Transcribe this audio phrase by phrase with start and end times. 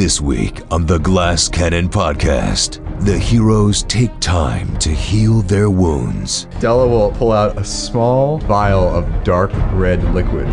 [0.00, 6.46] This week on the Glass Cannon podcast, the heroes take time to heal their wounds.
[6.58, 10.48] Della will pull out a small vial of dark red liquid,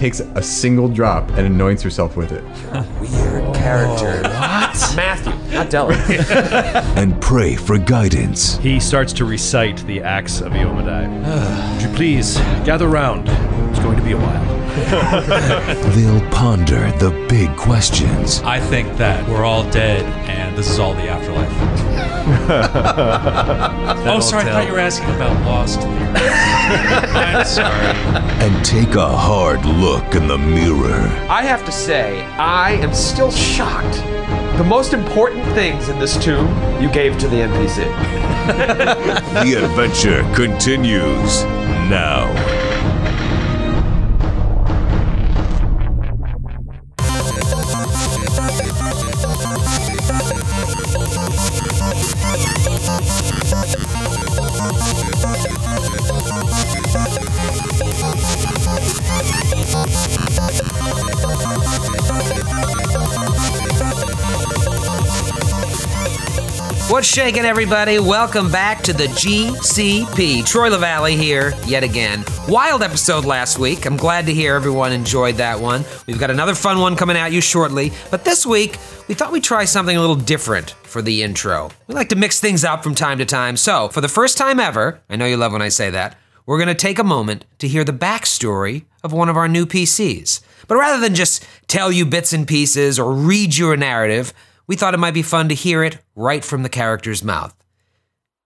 [0.00, 2.42] takes a single drop, and anoints herself with it.
[3.00, 4.20] Weird character.
[4.24, 4.92] Oh, what?
[4.96, 5.94] Matthew, not Della.
[6.96, 8.56] and pray for guidance.
[8.56, 11.72] He starts to recite the acts of Iomedae.
[11.74, 12.36] Would you please
[12.66, 13.28] gather round?
[13.70, 14.57] It's going to be a while.
[15.94, 18.40] They'll ponder the big questions.
[18.42, 21.52] I think that we're all dead and this is all the afterlife.
[24.06, 25.80] oh, sorry, I thought you were asking about Lost.
[25.82, 27.86] I'm sorry.
[28.44, 31.08] And take a hard look in the mirror.
[31.28, 33.96] I have to say, I am still shocked.
[34.58, 36.46] The most important things in this tomb
[36.80, 37.84] you gave to the NPC.
[39.44, 41.44] the adventure continues
[41.88, 42.57] now.
[66.98, 68.00] What's shaking, everybody?
[68.00, 70.44] Welcome back to the GCP.
[70.44, 72.24] Troy LaValle here, yet again.
[72.48, 73.86] Wild episode last week.
[73.86, 75.84] I'm glad to hear everyone enjoyed that one.
[76.08, 77.92] We've got another fun one coming at you shortly.
[78.10, 81.70] But this week, we thought we'd try something a little different for the intro.
[81.86, 83.56] We like to mix things up from time to time.
[83.56, 86.58] So, for the first time ever, I know you love when I say that, we're
[86.58, 90.40] going to take a moment to hear the backstory of one of our new PCs.
[90.66, 94.34] But rather than just tell you bits and pieces or read you a narrative,
[94.68, 97.56] we thought it might be fun to hear it right from the character's mouth.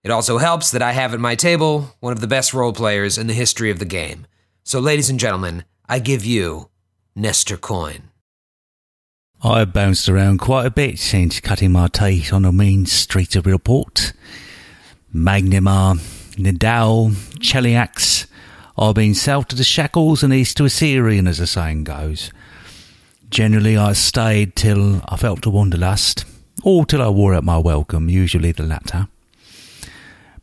[0.03, 3.17] It also helps that I have at my table one of the best role players
[3.17, 4.25] in the history of the game.
[4.63, 6.69] So, ladies and gentlemen, I give you
[7.15, 8.09] Nestor Coin.
[9.43, 13.45] I've bounced around quite a bit since cutting my teeth on the main streets of
[13.45, 14.13] Report.
[15.13, 15.97] Magnimar,
[16.37, 18.27] Nidal, Cheliax.
[18.77, 22.31] I've been south to the shackles and east to Osirion, as the saying goes.
[23.33, 26.23] Generally, I stayed till I felt a wanderlust,
[26.63, 29.07] or till I wore out my welcome, usually the latter.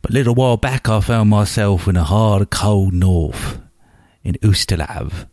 [0.01, 3.61] But a little while back, I found myself in a hard, cold north,
[4.25, 5.25] in Ustalav,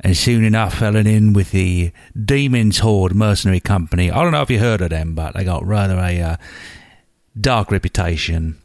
[0.00, 4.10] and soon enough fell in with the Demon's Horde Mercenary Company.
[4.10, 6.36] I don't know if you heard of them, but they got rather a uh,
[7.40, 8.60] dark reputation.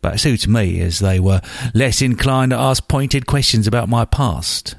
[0.00, 1.42] But it suits me, as they were
[1.74, 4.74] less inclined to ask pointed questions about my past.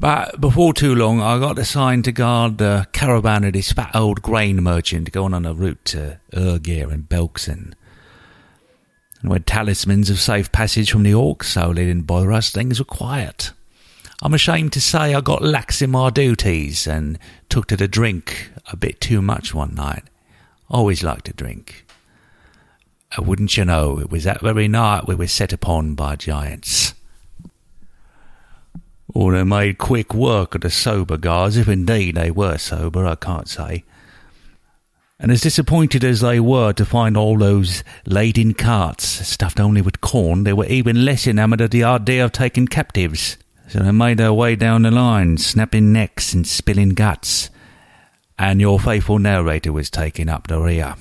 [0.00, 4.22] But before too long, I got assigned to guard the caravan of this fat old
[4.22, 7.74] grain merchant going on a route to Urgir and Belkzen.
[9.20, 12.50] And we had talismans of safe passage from the orcs, so they didn't bother us.
[12.50, 13.50] Things were quiet.
[14.22, 18.52] I'm ashamed to say I got lax in my duties and took to the drink
[18.70, 20.04] a bit too much one night.
[20.70, 21.84] Always liked to drink.
[23.16, 26.94] And wouldn't you know, it was that very night we were set upon by giants.
[29.14, 33.14] Or they made quick work of the sober guards, if indeed they were sober, I
[33.14, 33.84] can't say.
[35.20, 40.00] And as disappointed as they were to find all those laden carts stuffed only with
[40.00, 43.36] corn, they were even less enamoured of the idea of taking captives.
[43.68, 47.50] So they made their way down the line, snapping necks and spilling guts.
[48.38, 50.94] And your faithful narrator was taking up the rear.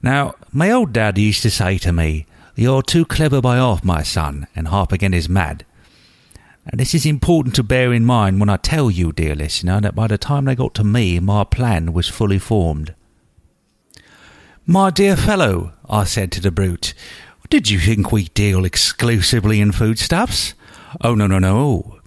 [0.00, 4.04] Now, my old dad used to say to me, You're too clever by half, my
[4.04, 5.64] son, and half again is mad.
[6.66, 9.94] And this is important to bear in mind when I tell you, dear listener, that
[9.94, 12.94] by the time they got to me, my plan was fully formed.
[14.66, 16.92] My dear fellow, I said to the brute,
[17.48, 20.54] did you think we deal exclusively in foodstuffs?
[21.00, 22.00] Oh, no, no, no.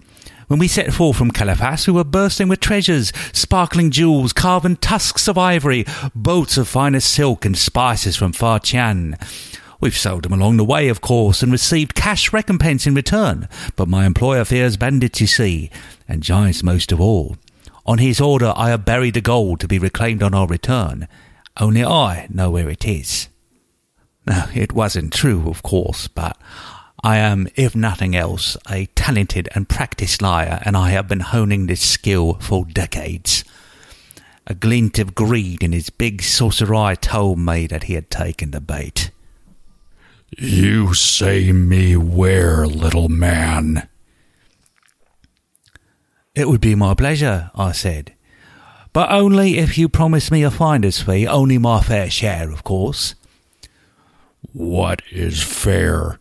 [0.48, 5.28] When we set forth from Caliphas, we were bursting with treasures, sparkling jewels, carven tusks
[5.28, 9.16] of ivory, boats of finest silk, and spices from far Chan.
[9.80, 13.88] We've sold them along the way, of course, and received cash recompense in return, but
[13.88, 15.70] my employer fears bandits, you see,
[16.06, 17.36] and giants most of all.
[17.86, 21.08] On his order, I have buried the gold to be reclaimed on our return.
[21.58, 23.28] Only I know where it is.
[24.26, 26.36] Now, it wasn't true, of course, but
[27.02, 31.66] I am, if nothing else, a talented and practiced liar, and I have been honing
[31.66, 33.44] this skill for decades.
[34.46, 38.50] A glint of greed in his big saucer eye told me that he had taken
[38.50, 39.10] the bait.
[40.38, 43.88] You say me where, little man?
[46.34, 48.14] It would be my pleasure, I said.
[48.92, 53.14] But only if you promise me a finder's fee, only my fair share, of course.
[54.52, 56.18] What is fair?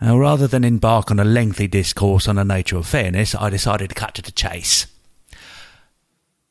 [0.00, 3.88] Now, rather than embark on a lengthy discourse on the nature of fairness, I decided
[3.88, 4.86] to cut to the chase.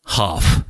[0.06, 0.64] half.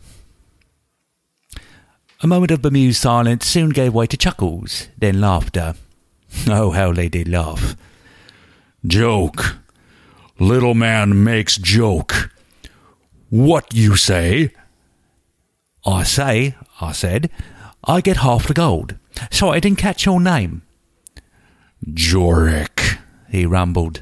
[2.20, 5.76] A moment of bemused silence soon gave way to chuckles, then laughter.
[6.50, 7.78] Oh, how they did laugh.
[8.86, 9.58] Joke.
[10.40, 12.32] Little man makes joke.
[13.30, 14.52] What you say?
[15.86, 17.30] I say, I said,
[17.84, 18.96] I get half the gold.
[19.32, 20.64] Sorry, I didn't catch your name.
[21.86, 23.00] Jorik.
[23.30, 24.02] He rumbled.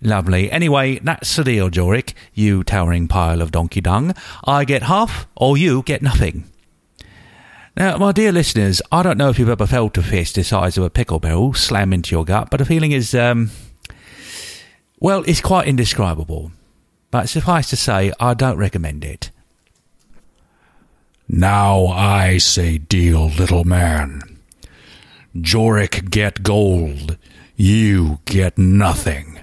[0.00, 0.50] Lovely.
[0.50, 4.14] Anyway, that's the deal, Jorik, you towering pile of donkey dung.
[4.44, 6.44] I get half, or you get nothing.
[7.78, 10.76] Now, my dear listeners, I don't know if you've ever felt a fist the size
[10.76, 13.52] of a pickle barrel slam into your gut, but the feeling is, um,
[14.98, 16.50] well, it's quite indescribable.
[17.12, 19.30] But suffice to say, I don't recommend it.
[21.28, 24.22] Now I say deal, little man.
[25.36, 27.16] Jorik get gold.
[27.54, 29.38] You get nothing.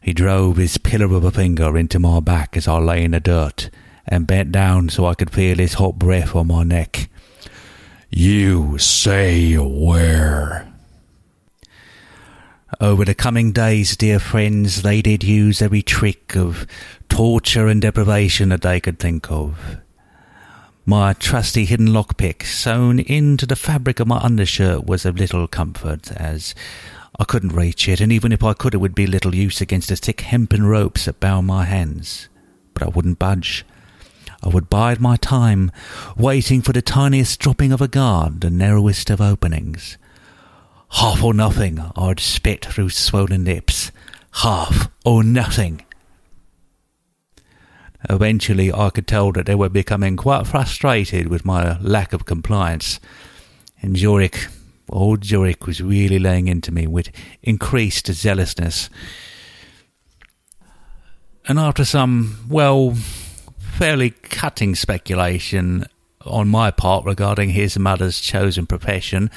[0.00, 3.20] He drove his pillar of a finger into my back as I lay in the
[3.20, 3.70] dirt
[4.04, 7.08] and bent down so I could feel his hot breath on my neck.
[8.10, 10.72] You say where.
[12.80, 16.66] Over the coming days, dear friends, they did use every trick of
[17.08, 19.78] torture and deprivation that they could think of.
[20.84, 26.12] My trusty hidden lockpick sewn into the fabric of my undershirt was of little comfort,
[26.12, 26.54] as
[27.18, 29.88] I couldn't reach it, and even if I could, it would be little use against
[29.88, 32.28] the thick hempen ropes that bound my hands.
[32.72, 33.64] But I wouldn't budge.
[34.42, 35.70] I would bide my time,
[36.16, 39.96] waiting for the tiniest dropping of a guard, the narrowest of openings.
[40.90, 43.90] Half or nothing, I'd spit through swollen lips.
[44.34, 45.82] Half or nothing.
[48.08, 53.00] Eventually, I could tell that they were becoming quite frustrated with my lack of compliance,
[53.82, 54.48] and Jorik,
[54.88, 57.10] old Jorik, was really laying into me with
[57.42, 58.88] increased zealousness.
[61.48, 62.96] And after some, well,
[63.76, 65.84] fairly cutting speculation
[66.24, 69.30] on my part regarding his mother's chosen profession,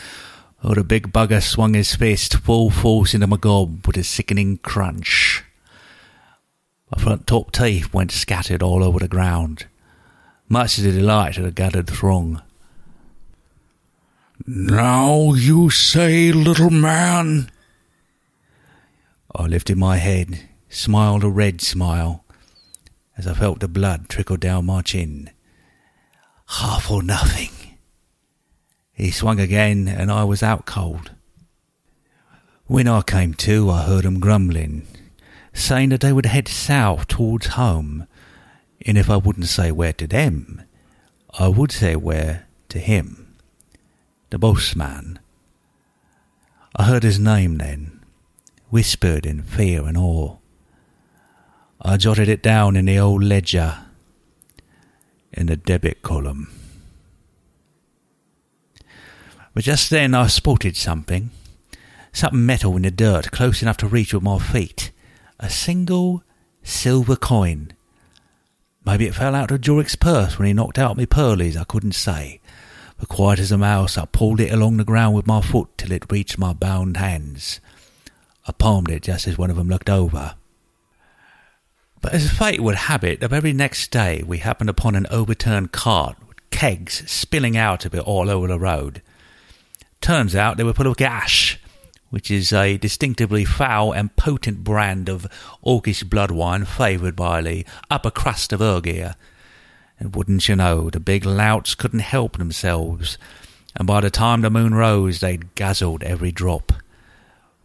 [0.64, 4.58] oh, the big bugger swung his fist full force into my gob with a sickening
[4.60, 5.44] crunch.
[6.90, 9.68] My front top teeth went scattered all over the ground,
[10.48, 12.42] much to the delight of the gathered throng.
[14.48, 17.52] Now you say, little man.
[19.36, 22.24] I lifted my head, smiled a red smile,
[23.20, 25.30] as I felt the blood trickle down my chin.
[26.48, 27.50] Half or nothing.
[28.94, 31.12] He swung again, and I was out cold.
[32.66, 34.88] When I came to, I heard him grumbling,
[35.52, 38.08] saying that they would head south towards home,
[38.86, 40.64] and if I wouldn't say where to them,
[41.38, 43.36] I would say where to him,
[44.30, 45.20] the boss man.
[46.74, 48.00] I heard his name then,
[48.70, 50.39] whispered in fear and awe.
[51.82, 53.78] I jotted it down in the old ledger,
[55.32, 56.52] in the debit column.
[59.54, 61.32] But just then I spotted something,
[62.12, 64.92] something metal in the dirt close enough to reach with my feet
[65.40, 66.22] a single
[66.64, 67.72] silver coin.
[68.86, 71.94] Maybe it fell out of Jorik's purse when he knocked out me pearlies, I couldn't
[71.94, 72.42] say.
[72.98, 75.94] But quiet as a mouse, I pulled it along the ground with my foot till
[75.94, 77.62] it reached my bound hands.
[78.46, 80.36] I palmed it just as one of them looked over.
[82.02, 85.72] But as fate would have it, the very next day we happened upon an overturned
[85.74, 89.02] cart with kegs spilling out of it all over the road.
[90.00, 91.60] Turns out they were full of gash,
[92.10, 95.28] which is a distinctively foul and potent brand of
[95.64, 99.16] Orcish blood wine favoured by the upper crust of Urgir.
[100.00, 103.18] And wouldn't you know, the big louts couldn't help themselves,
[103.76, 106.72] and by the time the moon rose, they'd guzzled every drop.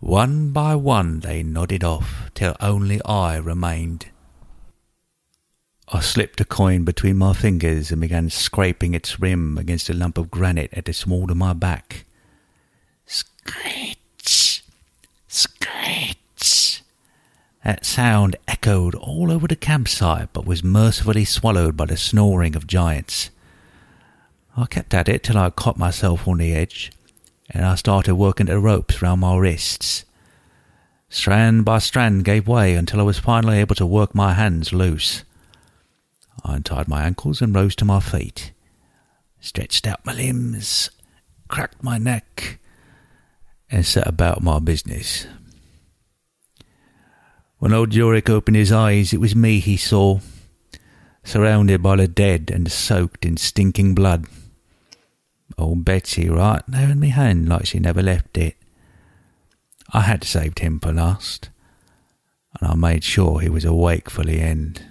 [0.01, 4.07] One by one they nodded off, till only I remained.
[5.89, 10.17] I slipped a coin between my fingers and began scraping its rim against a lump
[10.17, 12.07] of granite at the small of my back.
[13.07, 14.65] Screech!
[15.29, 16.83] Screech!
[17.63, 22.67] That sound echoed all over the campsite, but was mercifully swallowed by the snoring of
[22.67, 23.31] giants.
[24.57, 26.93] I kept at it till I caught myself on the edge,
[27.51, 30.05] and I started working the ropes round my wrists.
[31.11, 35.25] Strand by strand gave way until I was finally able to work my hands loose.
[36.43, 38.53] I untied my ankles and rose to my feet,
[39.41, 40.91] stretched out my limbs,
[41.49, 42.59] cracked my neck,
[43.71, 45.27] and set about my business.
[47.59, 50.21] When old Jorik opened his eyes, it was me he saw,
[51.23, 54.27] surrounded by the dead and soaked in stinking blood.
[55.57, 58.57] Old Betsy right there in me hand like she never left it.
[59.93, 61.51] I had saved him for last,
[62.59, 64.85] and I made sure he was awake for the end.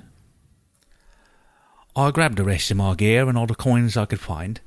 [1.95, 4.59] I grabbed the rest of my gear and all the coins I could find.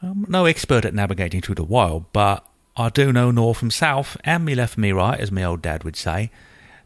[0.00, 2.46] I'm no expert at navigating through the wild, but
[2.76, 5.84] I do know north from south, and me left me right, as my old dad
[5.84, 6.30] would say.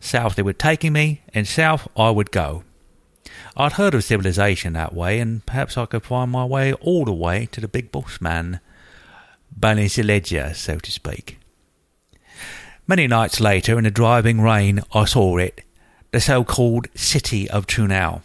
[0.00, 2.64] South they were taking me, and south I would go.
[3.56, 7.12] I'd heard of civilization that way, and perhaps I could find my way all the
[7.12, 8.60] way to the big boss man,
[9.58, 11.38] Banizilegia, so to speak.
[12.86, 15.62] Many nights later, in the driving rain, I saw it,
[16.10, 18.22] the so-called city of Trunau.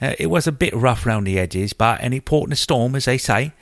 [0.00, 2.94] Uh, it was a bit rough round the edges, but any port in a storm,
[2.94, 3.52] as they say.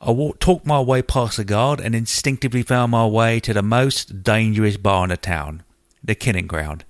[0.00, 3.62] I walked, talked my way past the guard and instinctively found my way to the
[3.62, 5.62] most dangerous bar in the town,
[6.02, 6.84] the killing ground.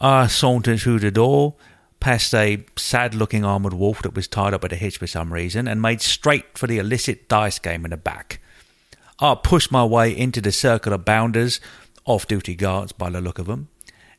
[0.00, 1.54] I sauntered through the door,
[2.00, 5.32] past a sad looking armoured wolf that was tied up at a hitch for some
[5.32, 8.40] reason, and made straight for the illicit dice game in the back.
[9.18, 11.60] I pushed my way into the circle of bounders,
[12.04, 13.68] off duty guards by the look of 'em,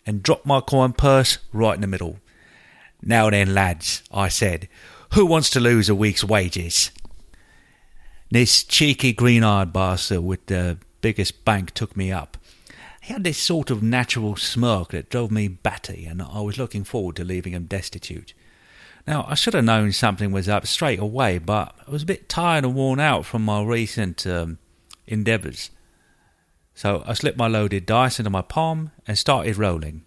[0.08, 2.18] and dropped my coin purse right in the middle.
[3.06, 4.68] Now then, lads, I said,
[5.14, 6.90] who wants to lose a week's wages?
[8.32, 12.38] This cheeky green eyed bastard with the biggest bank took me up.
[13.00, 16.84] He had this sort of natural smirk that drove me batty, and I was looking
[16.84, 18.34] forward to leaving him destitute.
[19.06, 22.28] Now, I should have known something was up straight away, but I was a bit
[22.28, 24.58] tired and worn out from my recent um,
[25.06, 25.70] endeavours.
[26.74, 30.04] So I slipped my loaded dice into my palm and started rolling.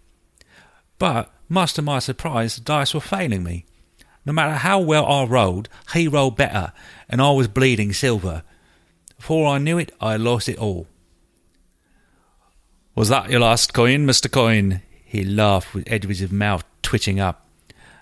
[0.97, 3.65] But, much to my surprise, the dice were failing me.
[4.25, 6.71] No matter how well I rolled, he rolled better,
[7.09, 8.43] and I was bleeding silver.
[9.17, 10.87] Before I knew it, I lost it all.
[12.95, 14.31] Was that your last coin, Mr.
[14.31, 14.81] Coin?
[15.03, 15.91] He laughed with
[16.21, 17.47] of mouth twitching up.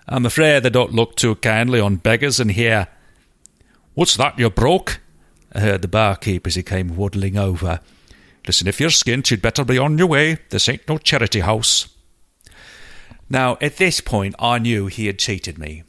[0.06, 2.88] I'm afraid they don't look too kindly on beggars in here.
[3.94, 5.00] What's that, you broke?
[5.52, 7.80] I heard the barkeep as he came waddling over.
[8.46, 10.38] Listen, if you're skint, you'd better be on your way.
[10.50, 11.88] This ain't no charity house.
[13.30, 15.82] Now, at this point, I knew he had cheated me.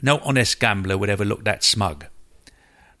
[0.00, 2.06] No honest gambler would ever look that smug.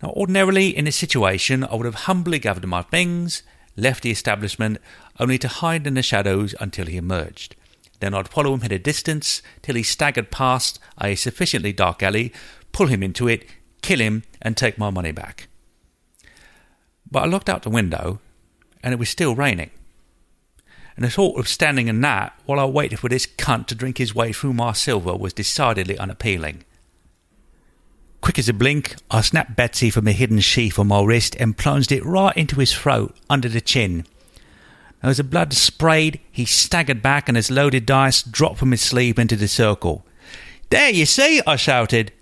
[0.02, 3.42] Now, ordinarily, in this situation, I would have humbly gathered my things,
[3.76, 4.78] left the establishment,
[5.20, 7.54] only to hide in the shadows until he emerged.
[8.00, 12.32] Then I'd follow him at a distance till he staggered past a sufficiently dark alley,
[12.72, 13.46] pull him into it,
[13.80, 15.46] kill him, and take my money back.
[17.08, 18.18] But I looked out the window,
[18.82, 19.70] and it was still raining.
[20.96, 23.98] And the thought of standing in that while I waited for this cunt to drink
[23.98, 26.64] his way through my silver was decidedly unappealing.
[28.20, 31.56] Quick as a blink, I snapped Betsy from the hidden sheath on my wrist and
[31.56, 34.06] plunged it right into his throat, under the chin.
[35.02, 39.18] As the blood sprayed, he staggered back and his loaded dice dropped from his sleeve
[39.18, 40.06] into the circle.
[40.70, 42.12] There, you see, I shouted.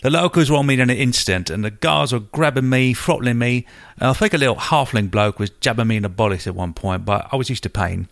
[0.00, 3.38] The locals were on me in an instant, and the guards were grabbing me, throttling
[3.38, 3.66] me.
[3.98, 6.72] And I think a little halfling bloke was jabbing me in the bollocks at one
[6.72, 8.08] point, but I was used to pain.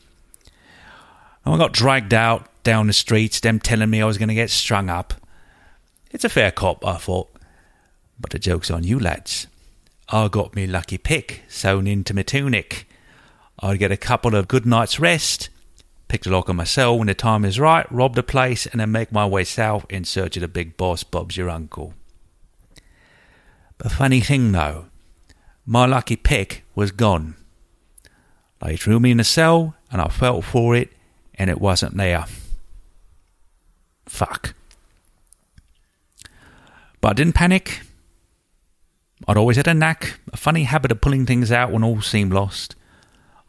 [1.45, 4.35] And I got dragged out down the streets, them telling me I was going to
[4.35, 5.15] get strung up.
[6.11, 7.31] It's a fair cop, I thought.
[8.19, 9.47] But the joke's on you lads.
[10.09, 12.89] I got me lucky pick sewn into my tunic.
[13.61, 15.51] I'd get a couple of good nights' rest,
[16.09, 18.81] pick the lock on my cell when the time is right, rob the place, and
[18.81, 21.95] then make my way south in search of the big boss, Bob's your uncle.
[23.79, 24.87] But funny thing though,
[25.67, 27.35] my lucky pick was gone.
[28.63, 30.93] They threw me in a cell, and I felt for it,
[31.35, 32.25] and it wasn't there.
[34.07, 34.55] Fuck.
[37.01, 37.81] But I didn't panic.
[39.29, 42.33] I'd always had a knack, a funny habit of pulling things out when all seemed
[42.33, 42.76] lost.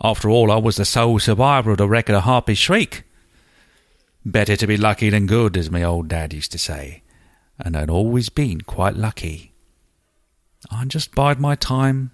[0.03, 3.03] After all, I was the sole survivor of the wreck of the Harpy's Shriek.
[4.23, 7.01] Better to be lucky than good, as my old dad used to say,
[7.59, 9.53] and I'd always been quite lucky.
[10.69, 12.11] I'd just bide my time,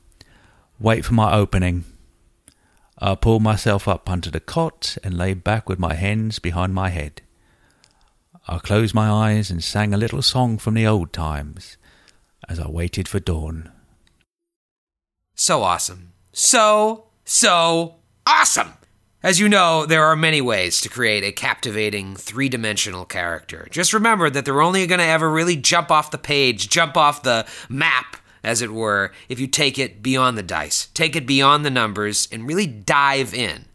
[0.79, 1.85] wait for my opening.
[2.99, 6.89] I pulled myself up onto the cot and lay back with my hands behind my
[6.89, 7.21] head.
[8.47, 11.77] I closed my eyes and sang a little song from the old times
[12.47, 13.71] as I waited for dawn.
[15.35, 16.13] So awesome.
[16.31, 17.95] So, so
[18.27, 18.73] awesome!
[19.23, 23.67] As you know, there are many ways to create a captivating three dimensional character.
[23.71, 27.23] Just remember that they're only going to ever really jump off the page, jump off
[27.23, 31.65] the map, as it were, if you take it beyond the dice, take it beyond
[31.65, 33.65] the numbers, and really dive in.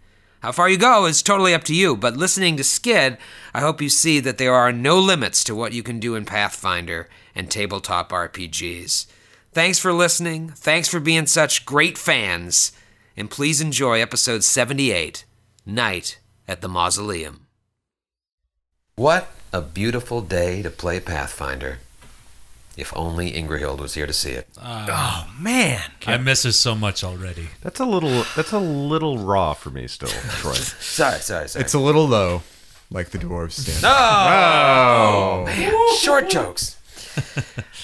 [0.40, 3.18] How far you go is totally up to you, but listening to Skid,
[3.52, 6.24] I hope you see that there are no limits to what you can do in
[6.24, 9.06] Pathfinder and tabletop RPGs.
[9.50, 12.70] Thanks for listening, thanks for being such great fans,
[13.18, 15.24] and please enjoy episode 78
[15.66, 17.48] Night at the Mausoleum.
[18.94, 21.80] What a beautiful day to play Pathfinder.
[22.76, 24.46] If only Ingrahild was here to see it.
[24.56, 27.48] Uh, oh man, I miss her so much already.
[27.60, 28.24] That's a little.
[28.36, 30.08] That's a little raw for me still,
[30.40, 30.52] Troy.
[30.52, 31.64] Sorry, sorry, sorry.
[31.64, 32.42] It's a little low,
[32.88, 33.82] like the dwarves stand.
[33.84, 36.77] oh, man, short jokes.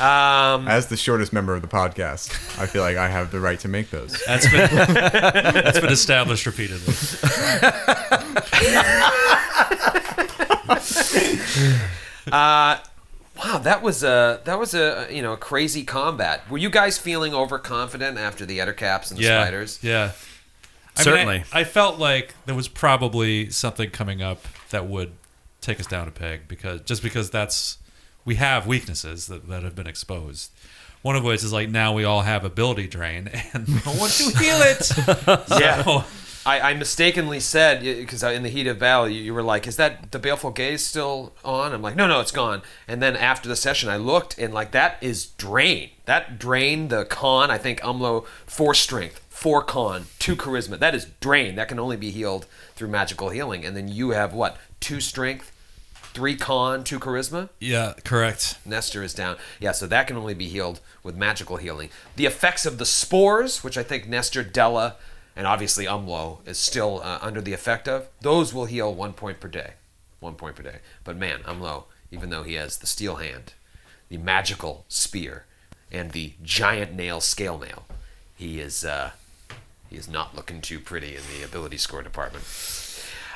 [0.00, 3.60] Um, As the shortest member of the podcast, I feel like I have the right
[3.60, 4.20] to make those.
[4.26, 6.92] That's been that's been established repeatedly.
[12.32, 12.78] uh,
[13.36, 16.50] wow, that was a that was a you know a crazy combat.
[16.50, 19.78] Were you guys feeling overconfident after the Ettercaps and the yeah, spiders?
[19.80, 20.10] Yeah.
[20.96, 21.38] I Certainly.
[21.38, 25.12] Mean, I, I felt like there was probably something coming up that would
[25.60, 27.78] take us down a peg because just because that's
[28.24, 30.50] we have weaknesses that, that have been exposed.
[31.02, 34.24] One of which is like now we all have ability drain and no one to
[34.38, 34.90] heal it.
[35.60, 35.82] Yeah.
[35.84, 36.04] So-
[36.46, 39.76] I, I mistakenly said because in the heat of battle you, you were like, "Is
[39.76, 43.48] that the baleful gaze still on?" I'm like, "No, no, it's gone." And then after
[43.48, 45.88] the session, I looked and like that is drain.
[46.04, 47.50] That drain the con.
[47.50, 50.78] I think Umlo four strength, four con, two charisma.
[50.78, 51.54] That is drain.
[51.56, 53.64] That can only be healed through magical healing.
[53.64, 54.58] And then you have what?
[54.80, 55.50] Two strength,
[56.14, 57.50] three con, two charisma.
[57.58, 58.58] Yeah, correct.
[58.64, 59.36] Nestor is down.
[59.60, 61.90] Yeah, so that can only be healed with magical healing.
[62.16, 64.96] The effects of the spores, which I think Nestor, Della,
[65.36, 69.40] and obviously Umlo is still uh, under the effect of, those will heal one point
[69.40, 69.72] per day.
[70.20, 70.78] One point per day.
[71.02, 73.52] But man, Umlo, even though he has the steel hand,
[74.08, 75.44] the magical spear,
[75.90, 77.84] and the giant nail scale mail,
[78.36, 79.10] he is uh,
[79.90, 82.44] he is not looking too pretty in the ability score department.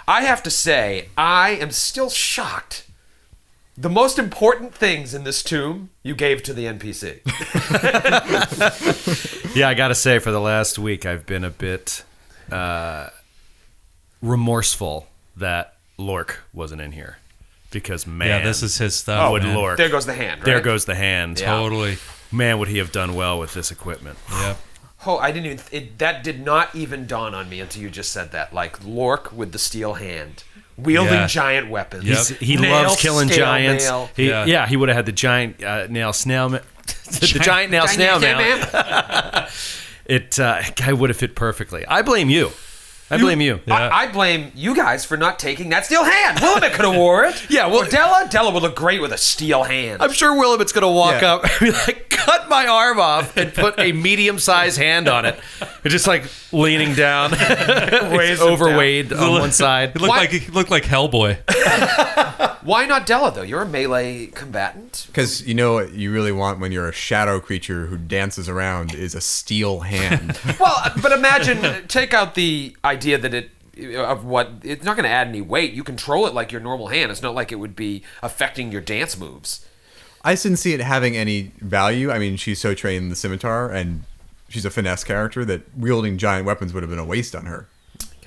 [0.08, 2.86] I have to say, I am still shocked.
[3.76, 7.20] The most important things in this tomb you gave to the NPC.
[9.54, 12.04] Yeah, I gotta say, for the last week, I've been a bit
[12.52, 13.08] uh,
[14.22, 17.18] remorseful that Lork wasn't in here
[17.70, 19.54] because man, Yeah, this is his stuff, Oh, Would man.
[19.56, 19.76] Lork?
[19.78, 21.40] There goes the hand, There goes the hand.
[21.40, 21.46] Yeah.
[21.46, 21.98] Totally.
[22.30, 24.18] Man, would he have done well with this equipment?
[24.30, 24.54] Yeah.
[25.06, 25.60] Oh, I didn't even.
[25.70, 28.52] It, that did not even dawn on me until you just said that.
[28.52, 30.42] Like Lork with the steel hand,
[30.76, 31.26] wielding Yeah.
[31.26, 32.04] giant weapons.
[32.04, 33.84] He's- he Nail, loves killing scale giants.
[33.84, 34.10] mail.
[34.16, 34.66] He, yeah.
[34.66, 36.48] he would have had the giant uh, nail snail.
[36.48, 36.58] Ma-
[37.20, 38.36] the giant nail snail mail.
[40.06, 41.86] it uh, guy would have fit perfectly.
[41.86, 42.50] I blame you.
[43.10, 43.60] I blame you.
[43.68, 46.40] I, I blame you guys for not taking that steel hand.
[46.40, 47.46] Willamette could have wore it.
[47.50, 48.28] Yeah, well- or Della.
[48.30, 50.02] Della would look great with a steel hand.
[50.02, 51.34] I'm sure Willamette's gonna walk Yeah.
[51.34, 55.38] up and be like, "Cut my arm off and put a medium-sized hand on it."
[55.84, 57.30] It's just like leaning down,
[58.12, 59.20] Weighs him overweight down.
[59.22, 59.92] on one side.
[59.94, 61.38] He looked like he looked like Hellboy.
[62.62, 63.42] Why not Della though?
[63.42, 65.04] You're a melee combatant.
[65.06, 68.94] Because you know what you really want when you're a shadow creature who dances around
[68.94, 70.38] is a steel hand.
[70.60, 73.50] Well, but imagine take out the idea that it
[73.96, 75.72] of what it's not going to add any weight.
[75.72, 77.12] You control it like your normal hand.
[77.12, 79.64] It's not like it would be affecting your dance moves.
[80.24, 82.10] I just didn't see it having any value.
[82.10, 84.02] I mean, she's so trained in the scimitar, and
[84.48, 87.68] she's a finesse character that wielding giant weapons would have been a waste on her.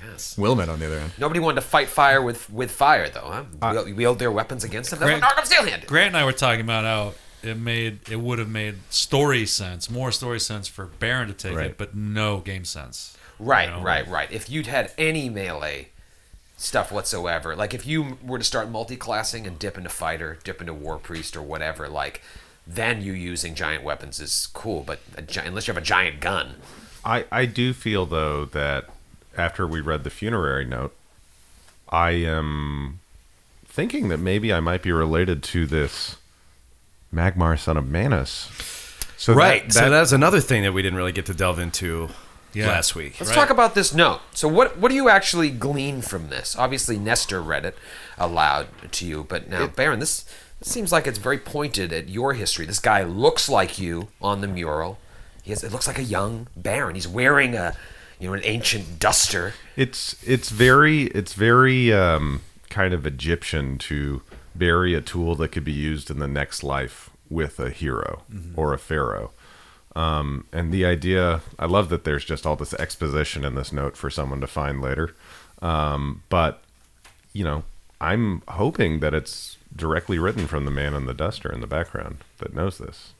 [0.02, 0.38] Yes.
[0.38, 1.12] Willamette, on the other hand.
[1.18, 3.20] Nobody wanted to fight fire with with fire though.
[3.20, 3.44] Huh?
[3.60, 5.00] Uh, wield, wield their weapons against them.
[5.00, 5.86] That's Grant- what Arkham Steel Hand.
[5.86, 7.14] Grant and I were talking about how
[7.48, 11.56] it made it would have made story sense, more story sense for Baron to take
[11.56, 11.66] Right.
[11.72, 13.16] it, but no game sense.
[13.44, 13.82] Right, You know?
[13.82, 14.30] right, right.
[14.32, 15.88] If you'd had any melee
[16.56, 20.72] stuff whatsoever, like if you were to start multi-classing and dip into fighter, dip into
[20.74, 22.22] war priest or whatever, like
[22.66, 24.82] then you using giant weapons is cool.
[24.86, 26.56] But a gi- unless you have a giant gun,
[27.04, 28.86] I, I do feel though that
[29.36, 30.94] after we read the funerary note,
[31.88, 33.00] I am
[33.66, 36.16] thinking that maybe I might be related to this
[37.12, 38.48] Magmar son of Manus.
[39.16, 39.72] So that- right.
[39.72, 42.08] so that- that's another thing that we didn't really get to delve into
[42.54, 42.68] Yeah.
[42.68, 43.16] last week.
[43.18, 44.20] Let's talk about this note.
[44.34, 46.56] So, what what do you actually glean from this?
[46.56, 47.76] Obviously, Nestor read it
[48.18, 50.24] aloud to you, but now, Baron, this,
[50.58, 52.66] this seems like it's very pointed at your history.
[52.66, 54.98] This guy looks like you on the mural.
[55.42, 56.94] He has, it looks like a young Baron.
[56.94, 57.76] He's wearing a
[58.18, 59.54] you know an ancient duster.
[59.76, 64.22] It's it's very it's very um, kind of Egyptian to
[64.54, 68.22] bury a tool that could be used in the next life with a hero
[68.54, 69.32] or a pharaoh.
[69.94, 73.96] Um, and the idea, I love that there's just all this exposition in this note
[73.96, 75.14] for someone to find later.
[75.60, 76.62] Um, but
[77.32, 77.64] you know,
[78.00, 82.18] I'm hoping that it's directly written from the man in the duster in the background
[82.38, 83.12] that knows this.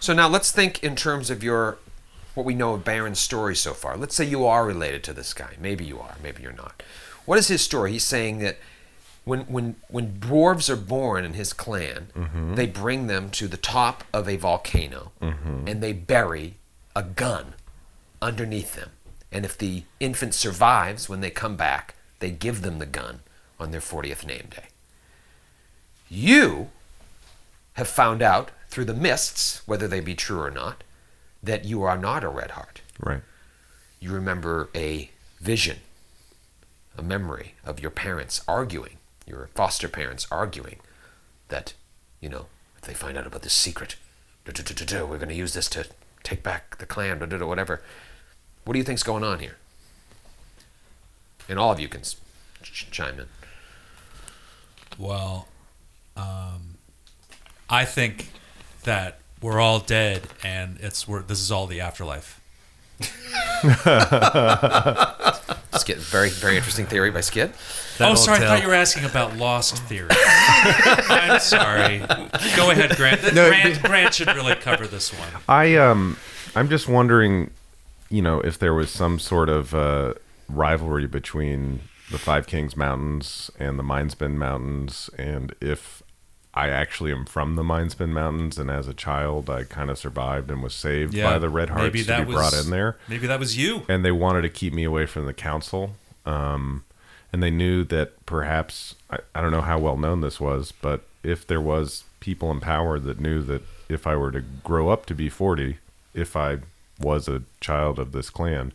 [0.00, 1.78] So now let's think in terms of your
[2.34, 3.96] what we know of Baron's story so far.
[3.96, 5.54] Let's say you are related to this guy.
[5.60, 6.82] Maybe you are, maybe you're not.
[7.26, 7.92] What is his story?
[7.92, 8.58] He's saying that
[9.24, 12.56] when when when dwarves are born in his clan, Mhm.
[12.56, 15.68] they bring them to the top of a volcano Mhm.
[15.68, 16.56] and they bury
[16.94, 17.54] a gun
[18.20, 18.90] underneath them.
[19.32, 23.20] And if the infant survives when they come back, they give them the gun
[23.58, 24.66] on their 40th name day.
[26.08, 26.70] You
[27.74, 30.84] have found out through the mists, whether they be true or not,
[31.42, 32.80] that you are not a red heart.
[33.00, 33.22] Right.
[34.00, 35.10] You remember a
[35.40, 35.80] vision,
[36.96, 40.80] a memory of your parents arguing, your foster parents arguing
[41.48, 41.74] that,
[42.20, 43.96] you know, if they find out about this secret,
[44.46, 44.52] we're
[45.18, 45.86] going to use this to
[46.22, 47.82] take back the clan, whatever.
[48.64, 49.56] What do you think's going on here?
[51.48, 52.16] And all of you can s-
[52.62, 53.26] ch- chime in.
[54.98, 55.48] Well,
[56.16, 56.76] um,
[57.68, 58.30] I think
[58.84, 62.40] that we're all dead, and it's we're, this is all the afterlife.
[65.78, 67.52] Skid, very, very interesting theory by Skid.
[68.00, 70.10] oh, sorry, I thought you were asking about lost theory.
[70.12, 71.98] I'm sorry.
[72.56, 73.22] Go ahead, Grant.
[73.34, 75.28] No, Grant, Grant should really cover this one.
[75.48, 76.16] I um,
[76.54, 77.50] I'm just wondering,
[78.10, 80.14] you know, if there was some sort of uh,
[80.48, 86.02] rivalry between the Five Kings Mountains and the Mindspin Mountains, and if
[86.56, 90.50] I actually am from the Mindspin Mountains, and as a child I kind of survived
[90.50, 92.96] and was saved by the Red Hearts maybe to that be brought in there.
[93.08, 93.82] Maybe that was you.
[93.88, 95.96] and they wanted to keep me away from the council.
[96.24, 96.84] Um,
[97.32, 101.02] and they knew that perhaps I, I don't know how well known this was, but
[101.24, 105.06] if there was people in power that knew that if I were to grow up
[105.06, 105.78] to be forty,
[106.14, 106.58] if I
[107.00, 108.72] was a child of this clan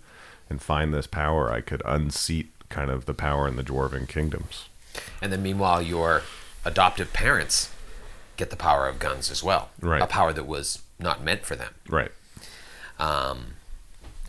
[0.49, 4.67] and find this power, I could unseat kind of the power in the dwarven kingdoms.
[5.21, 6.23] And then meanwhile, your
[6.65, 7.71] adoptive parents
[8.37, 9.69] get the power of guns as well.
[9.81, 10.01] Right.
[10.01, 11.73] A power that was not meant for them.
[11.87, 12.11] Right.
[12.97, 13.55] Um,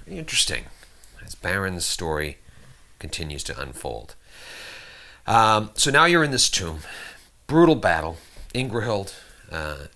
[0.07, 0.65] interesting.
[1.25, 2.39] As Baron's story
[2.99, 4.15] continues to unfold.
[5.27, 6.81] Um, so now you're in this tomb.
[7.47, 8.17] Brutal battle.
[8.55, 9.15] Ingrahild
[9.51, 9.87] uh,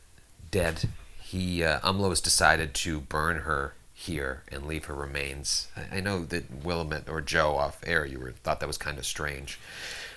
[0.50, 0.88] dead.
[1.22, 5.68] He uh, Umlo has decided to burn her here and leave her remains.
[5.76, 8.98] I, I know that Willamette or Joe off air, you were thought that was kind
[8.98, 9.58] of strange.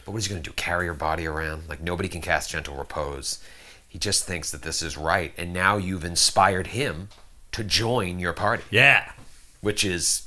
[0.08, 0.54] But what is he going to do?
[0.56, 1.68] Carry her body around?
[1.68, 3.40] Like nobody can cast gentle repose.
[3.90, 7.10] He just thinks that this is right, and now you've inspired him
[7.52, 9.12] to join your party Yeah.
[9.60, 10.24] which is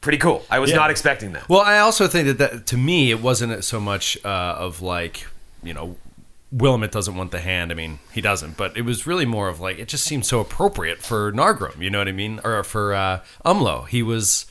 [0.00, 0.46] pretty cool.
[0.48, 0.76] I was Yeah.
[0.76, 1.48] not expecting that.
[1.48, 5.26] Well, I also think that, that to me, it wasn't so much uh, of like,
[5.60, 5.96] you know,
[6.52, 7.72] Willamette doesn't want the hand.
[7.72, 10.38] I mean, he doesn't, but it was really more of like, it just seemed so
[10.38, 12.40] appropriate for Nargrim, you know what I mean?
[12.44, 13.88] Or for uh, Umlo.
[13.88, 14.46] He was,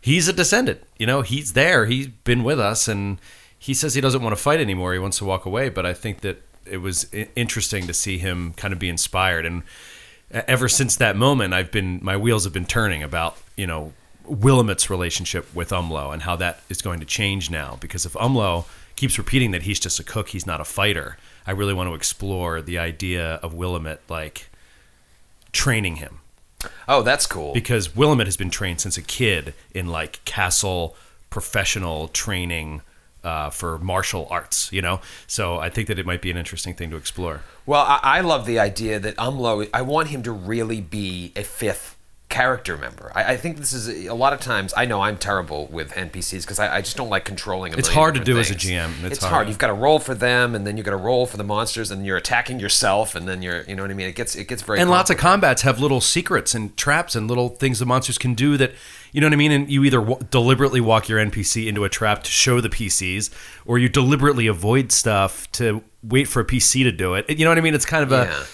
[0.00, 3.18] he's a descendant, you know, he's there, he's been with us, and
[3.64, 4.92] he says he doesn't want to fight anymore.
[4.92, 8.52] He wants to walk away, but I think that it was interesting to see him
[8.58, 9.46] kind of be inspired.
[9.46, 9.62] And
[10.30, 13.94] ever since that moment, I've been, my wheels have been turning about, you know,
[14.28, 17.78] Willamette's relationship with Umlo and how that is going to change now.
[17.80, 21.52] Because if Umlo keeps repeating that he's just a cook, he's not a fighter, I
[21.52, 24.50] really want to explore the idea of Willamette like
[25.52, 26.20] training him.
[26.86, 27.54] Oh, that's cool.
[27.54, 30.96] Because Willamette has been trained since a kid in like castle
[31.30, 32.82] professional training
[33.24, 35.00] uh, for martial arts, you know?
[35.26, 37.42] So I think that it might be an interesting thing to explore.
[37.66, 39.68] Well, I, I love the idea that Umlo.
[39.72, 41.96] I want him to really be a fifth
[42.34, 43.12] character member.
[43.14, 44.74] I, I think this is a, a lot of times.
[44.76, 47.72] I know I'm terrible with NPCs because I, I just don't like controlling.
[47.74, 48.54] A It's hard to do as a.
[48.54, 49.04] GM.
[49.04, 49.32] It's hard.
[49.32, 49.48] hard.
[49.48, 51.90] You've got to roll for them, and then you've got to roll for the monsters,
[51.90, 54.08] and you're attacking yourself, and then you're, you know what I mean.
[54.08, 57.28] It gets it gets very and lots of combats have little secrets and traps and
[57.28, 58.72] little things the monsters can do that
[59.14, 59.52] you know what I mean.
[59.52, 63.30] And you either w- deliberately walk your NPC into a trap to show the PCs,
[63.64, 67.30] or you deliberately avoid stuff to wait for a PC to do it.
[67.30, 67.74] You know what I mean?
[67.74, 68.44] It's kind of a Yeah.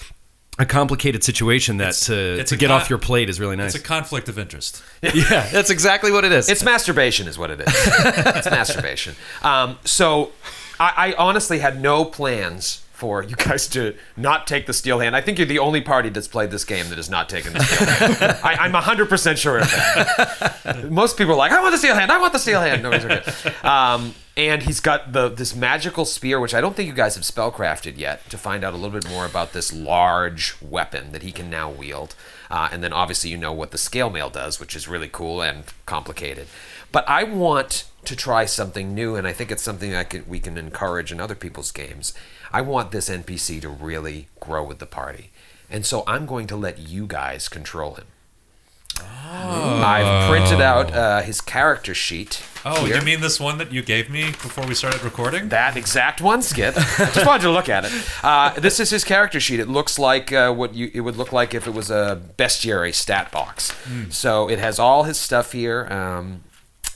[0.58, 3.74] a complicated situation that to it's to get con- off your plate is really nice.
[3.74, 4.82] It's a conflict of interest.
[5.02, 6.48] yeah, that's exactly what it is.
[6.48, 7.66] It's masturbation, is what it is.
[7.74, 9.14] it's masturbation.
[9.42, 10.32] Um, so,
[10.78, 15.16] I, I honestly had no plans for you guys to not take the steel hand.
[15.16, 17.60] I think you're the only party that's played this game that has not taken the
[17.64, 18.38] steel hand.
[18.44, 20.90] I, I'm 100% sure of that.
[20.90, 22.82] Most people are like, I want the steel hand, I want the steel hand.
[22.82, 23.54] Nobody's okay.
[23.66, 27.24] Um, and he's got the this magical spear, which I don't think you guys have
[27.24, 31.32] spellcrafted yet, to find out a little bit more about this large weapon that he
[31.32, 32.14] can now wield.
[32.50, 35.42] Uh, and then obviously you know what the scale mail does, which is really cool
[35.42, 36.46] and complicated.
[36.92, 40.40] But I want to try something new, and I think it's something I can, we
[40.40, 42.14] can encourage in other people's games.
[42.52, 45.30] I want this NPC to really grow with the party.
[45.70, 48.06] And so I'm going to let you guys control him.
[49.02, 52.42] I've printed out uh, his character sheet.
[52.64, 52.96] Oh, here.
[52.96, 55.48] you mean this one that you gave me before we started recording?
[55.48, 56.74] That exact one, Skid.
[56.76, 57.92] I just wanted to look at it.
[58.22, 59.60] Uh, this is his character sheet.
[59.60, 62.92] It looks like uh, what you it would look like if it was a bestiary
[62.92, 63.72] stat box.
[64.10, 66.42] So it has all his stuff here, um,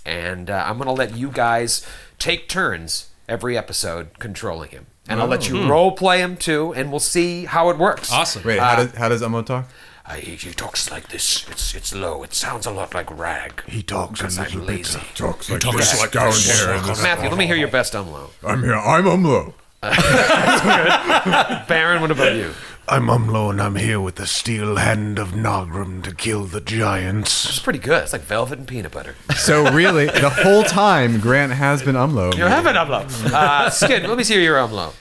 [0.04, 1.86] and uh, I'm gonna let you guys
[2.18, 6.90] take turns every episode controlling him, and I'll let you role play him too, and
[6.90, 8.12] we'll see how it works.
[8.12, 8.42] Awesome.
[8.44, 9.68] Wait, how does how does Umlo talk?
[10.06, 11.46] Uh, he, he talks like this.
[11.50, 12.22] It's it's low.
[12.22, 13.62] It sounds a lot like rag.
[13.66, 14.68] He talks a Because I'm little bit.
[14.68, 15.00] lazy.
[15.14, 16.60] Talks like talks this like down this.
[16.60, 16.74] here.
[16.74, 18.28] in this- Matthew, let me hear your best Umlo.
[18.46, 18.74] I'm here.
[18.74, 19.54] I'm Umlo.
[21.68, 22.52] Baron, what about you?
[22.86, 27.48] I'm Umlo, and I'm here with the steel hand of Nagrim to kill the giants.
[27.48, 28.02] It's pretty good.
[28.02, 29.14] It's like velvet and peanut butter.
[29.36, 32.36] So really, the whole time Grant has been Umlo.
[32.36, 33.06] You have an Umlo.
[33.32, 34.92] Uh, Skid, let me see your Umlo.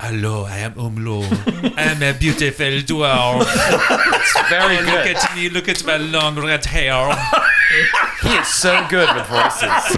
[0.00, 1.24] Hello, I am Umlo.
[1.76, 3.44] I am a beautiful dwarf.
[4.48, 4.86] Very Oh, good.
[4.94, 7.10] look at me, look at my long red hair.
[8.22, 9.96] He is so good with voices.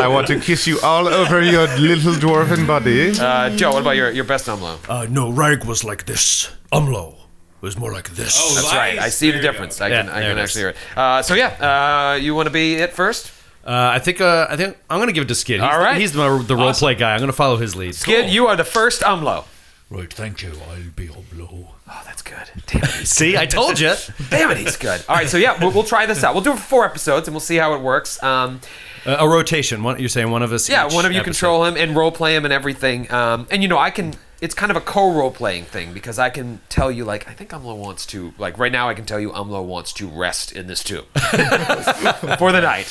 [0.00, 3.10] I want to kiss you all over your little dwarven body.
[3.18, 4.78] Uh, Joe, what about your, your best Umlo?
[4.88, 6.50] Uh, no, Rank was like this.
[6.72, 7.16] Umlo
[7.60, 8.38] was more like this.
[8.40, 8.98] Oh, That's right.
[9.00, 9.80] I see the difference.
[9.80, 10.76] I can, Yeah, I can actually hear it.
[10.96, 13.32] Uh, so yeah, uh, you want to be it first?
[13.66, 14.20] Uh, I think.
[14.20, 15.60] Uh, I think I'm gonna give it to Skid.
[15.60, 16.00] He's, All right.
[16.00, 17.14] He's the, the role play guy.
[17.14, 17.94] I'm gonna follow his lead.
[17.94, 19.44] Skid, you are the first Umlo.
[19.90, 20.52] Right, thank you.
[20.70, 21.68] I'll be Umlo.
[21.88, 22.36] Oh, that's good.
[22.66, 23.92] Damn it, he's, See, I told you.
[24.30, 25.02] damn it, he's good.
[25.08, 26.34] All right, so yeah, we'll, we'll try this out.
[26.34, 28.20] We'll do it for four episodes, and we'll see how it works.
[28.22, 28.60] Um,
[29.06, 29.82] Uh, a rotation.
[29.82, 30.68] One, you're saying one of us.
[30.68, 31.24] yeah, each one of you episode.
[31.32, 33.10] control him and role play him and everything.
[33.12, 34.14] Um, and you know, I can.
[34.40, 37.50] It's kind of a co-role playing thing because I can tell you, like, I think
[37.50, 38.32] Umlo wants to.
[38.38, 42.50] Like right now, I can tell you Umlo wants to rest in this tomb for
[42.52, 42.86] the night.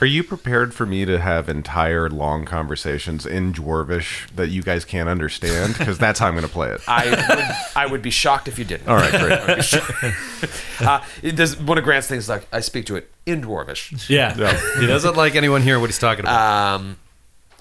[0.00, 4.84] Are you prepared for me to have entire long conversations in Dwarvish that you guys
[4.84, 5.78] can't understand?
[5.78, 6.82] Because that's how I'm going to play it.
[6.88, 8.88] I would, I would be shocked if you didn't.
[8.88, 9.32] All right, great.
[9.32, 10.82] I would be shocked.
[10.82, 14.08] uh, it does, one of Grant's things is like I speak to it in Dwarvish.
[14.10, 14.34] Yeah.
[14.80, 16.74] he doesn't like anyone hear what he's talking about.
[16.74, 16.98] Um,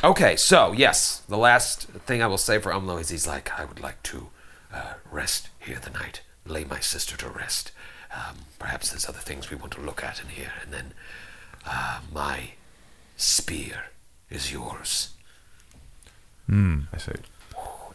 [0.04, 3.64] okay, so yes, the last thing I will say for Umlo is he's like, I
[3.64, 4.28] would like to
[4.74, 7.72] uh, rest here the night, lay my sister to rest.
[8.14, 10.94] Um, perhaps there's other things we want to look at in here, and then
[11.68, 12.52] uh, my
[13.18, 13.86] spear
[14.30, 15.10] is yours.
[16.50, 17.14] I say,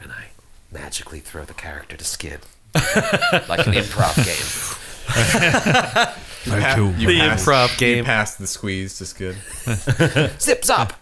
[0.01, 0.27] And I
[0.73, 2.41] magically throw the character to Skid,
[2.75, 4.77] like an improv game.
[6.45, 6.89] Thank you.
[6.99, 7.99] You The passed- improv game.
[7.99, 8.99] You passed the squeeze.
[8.99, 9.37] Just good.
[10.41, 10.93] Zip zop,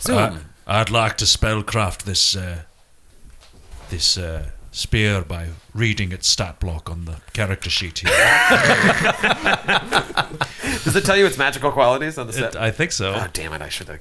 [0.00, 0.40] zoom.
[0.66, 2.62] I, I'd like to spellcraft this uh,
[3.90, 8.10] this uh, spear by reading its stat block on the character sheet here.
[10.84, 12.54] Does it tell you its magical qualities on the set?
[12.54, 13.14] It, I think so.
[13.14, 13.62] oh damn it!
[13.62, 14.00] I should have.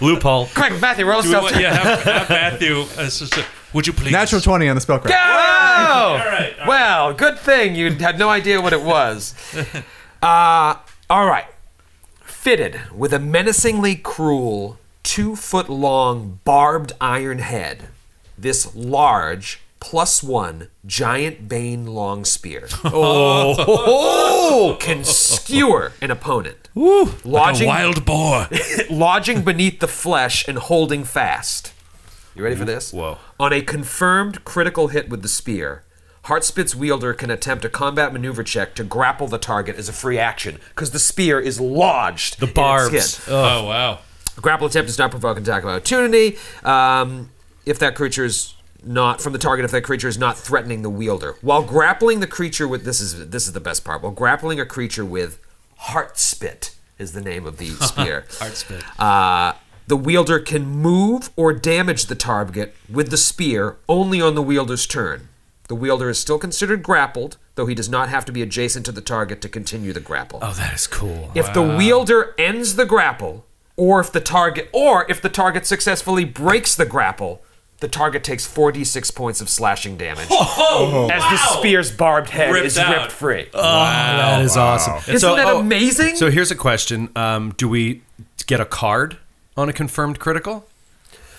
[0.02, 0.46] Loophole.
[0.54, 2.80] Quick, Matthew, roll a Do we stealth want- yeah, have, have Matthew.
[2.80, 4.12] Uh, s- s- would you please?
[4.12, 5.12] Natural twenty on the spellcraft.
[5.14, 6.50] Oh!
[6.66, 9.34] Well, good thing you had no idea what it was.
[10.22, 10.76] Uh,
[11.10, 11.44] all right.
[12.24, 17.88] Fitted with a menacingly cruel, two foot long, barbed iron head,
[18.38, 22.68] this large, plus one, giant bane long spear.
[22.84, 24.76] Oh!
[24.80, 26.68] Can skewer an opponent.
[26.74, 28.48] Like a Lodging, wild boar.
[28.90, 31.72] lodging beneath the flesh and holding fast.
[32.34, 32.92] You ready for this?
[32.92, 33.18] Whoa.
[33.40, 35.82] On a confirmed critical hit with the spear,
[36.24, 40.18] Heartspit's wielder can attempt a combat maneuver check to grapple the target as a free
[40.18, 42.38] action because the spear is lodged.
[42.40, 43.14] The in its barbs.
[43.14, 43.34] skin.
[43.34, 43.98] Oh wow.
[44.36, 46.36] Grapple attempt does not provoke an attack of opportunity.
[46.62, 47.30] Um,
[47.66, 50.90] if that creature is not from the target, if that creature is not threatening the
[50.90, 54.02] wielder, while grappling the creature with this is this is the best part.
[54.02, 55.38] While grappling a creature with
[55.82, 58.24] Heartspit is the name of the spear.
[58.28, 58.82] Heartspit.
[58.98, 59.54] Uh,
[59.88, 64.86] the wielder can move or damage the target with the spear only on the wielder's
[64.86, 65.28] turn.
[65.68, 68.92] The wielder is still considered grappled, though he does not have to be adjacent to
[68.92, 70.38] the target to continue the grapple.
[70.42, 71.32] Oh, that is cool.
[71.34, 73.44] If the wielder ends the grapple,
[73.76, 77.42] or if the target or if the target successfully breaks the grapple,
[77.80, 82.78] the target takes 4d6 points of slashing damage as the spear's barbed head Ripped is
[82.78, 82.96] out.
[82.96, 83.48] ripped free.
[83.52, 83.60] Wow,
[84.16, 85.12] that is awesome.
[85.12, 86.16] Isn't that amazing?
[86.16, 88.02] So here's a question: um, Do we
[88.46, 89.18] get a card
[89.56, 90.66] on a confirmed critical,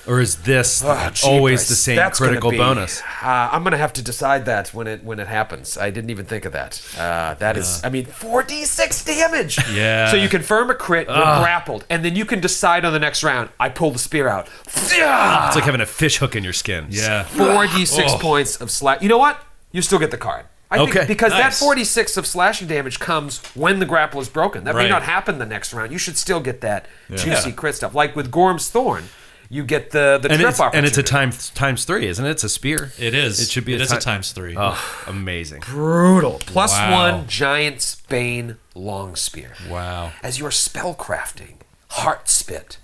[0.08, 3.02] or is this Ah, always the same That's critical be- bonus?
[3.22, 5.78] Uh, I'm gonna have to decide that when it when it happens.
[5.78, 6.82] I didn't even think of that.
[6.98, 9.58] Uh, that is, I mean, 4d6 damage.
[9.74, 10.10] Yeah.
[10.12, 13.24] So you confirm a crit, you're grappled, and then you can decide on the next
[13.24, 13.50] round.
[13.60, 14.48] I pull the spear out.
[14.66, 16.88] It's like having a fish hook in your skin.
[16.90, 17.24] Yeah.
[17.26, 19.02] 4d6 points of slash.
[19.02, 19.42] You know what?
[19.72, 20.46] You still get the card.
[20.70, 21.60] I Okay, think because nice.
[21.60, 24.66] that 46 of slashing damage comes when the grapple is broken.
[24.66, 25.94] That may not happen the next round.
[25.94, 27.96] You should still get that juicy crit stuff.
[27.96, 29.06] Like with Gorm's Thorn,
[29.50, 31.04] you get the the And trip it's, and it's a opportunity.
[31.04, 32.30] time times three, isn't it?
[32.30, 32.92] It's a spear.
[33.00, 33.40] It is.
[33.40, 33.74] It should be.
[33.74, 34.56] It a is a times three.
[34.58, 35.62] Oh, amazing.
[35.62, 36.42] brutal.
[36.46, 36.92] Plus Wow.
[37.20, 39.54] one giant Bane long spear.
[39.70, 40.12] Wow.
[40.22, 41.56] As you're spellcrafting
[41.92, 42.78] Heart Spit,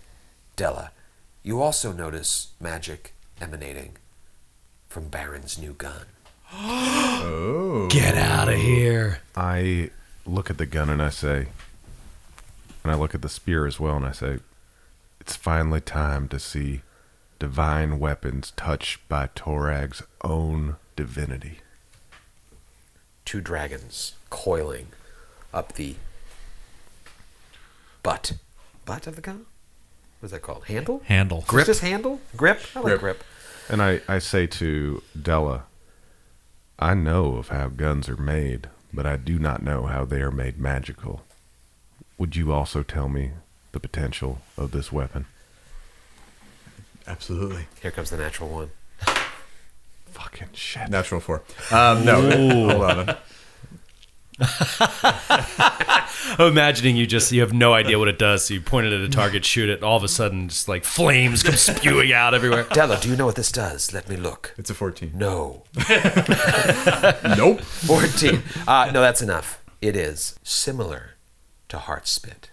[0.55, 0.91] Della,
[1.43, 3.97] you also notice magic emanating
[4.87, 6.05] from Baron's new gun.
[6.55, 7.87] Oh.
[7.91, 9.19] Get out of here.
[9.35, 9.89] I
[10.25, 11.47] look at the gun and I say,
[12.83, 14.37] and I look at the spear as well and I say,
[15.23, 16.81] it's finally time to see
[17.39, 21.59] divine weapons touched by Torag's own divinity.
[23.23, 24.87] two dragons coiling
[25.53, 25.95] up the
[28.03, 28.33] butt.
[28.83, 29.45] Butt of the gun?
[30.19, 30.65] What's that called?
[30.65, 31.01] Handle?
[31.05, 31.45] Handle.
[31.47, 31.67] Grip?
[31.67, 32.19] Just handle?
[32.35, 32.59] Grip?
[32.75, 33.23] I like grip.
[33.69, 35.63] And I, I say to Della,
[36.77, 40.31] I know of how guns are made, but I do not know how they are
[40.31, 41.21] made magical.
[42.17, 43.31] Would you also tell me
[43.73, 45.25] the potential of this weapon?
[47.05, 47.65] Absolutely.
[47.81, 48.71] Here comes the natural one.
[50.05, 50.89] Fucking shit.
[50.89, 51.43] Natural four.
[51.71, 53.15] Um, no, eleven.
[54.39, 58.93] I'm imagining you just you have no idea what it does, so you point it
[58.93, 62.13] at a target, shoot it, and all of a sudden just like flames come spewing
[62.13, 62.63] out everywhere.
[62.71, 63.93] Della, do you know what this does?
[63.93, 64.53] Let me look.
[64.57, 65.11] It's a fourteen.
[65.15, 65.63] No.
[67.37, 67.61] Nope.
[67.61, 68.41] 14.
[68.67, 69.63] Uh, no, that's enough.
[69.81, 71.11] It is similar
[71.69, 72.51] to Heart Spit.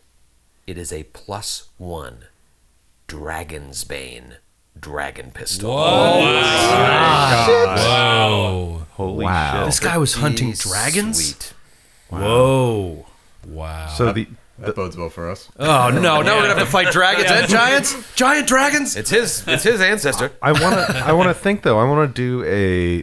[0.70, 2.26] It is a plus one
[3.08, 4.36] Dragon's Bane
[4.78, 5.74] dragon pistol.
[5.74, 6.20] Whoa.
[7.76, 9.66] Oh, Holy This shit.
[9.66, 11.24] This guy was hunting Pretty dragons.
[11.24, 11.54] Sweet.
[12.10, 13.04] Whoa!
[13.48, 13.88] Wow.
[13.88, 14.28] So the,
[14.60, 15.50] That bodes well for us.
[15.58, 16.00] Oh no!
[16.00, 18.14] Now we're gonna have to fight dragons and giants.
[18.14, 18.94] Giant dragons.
[18.94, 19.42] It's his.
[19.48, 20.30] It's his ancestor.
[20.40, 20.96] I want to.
[20.98, 21.80] I want to think though.
[21.80, 23.02] I want to do a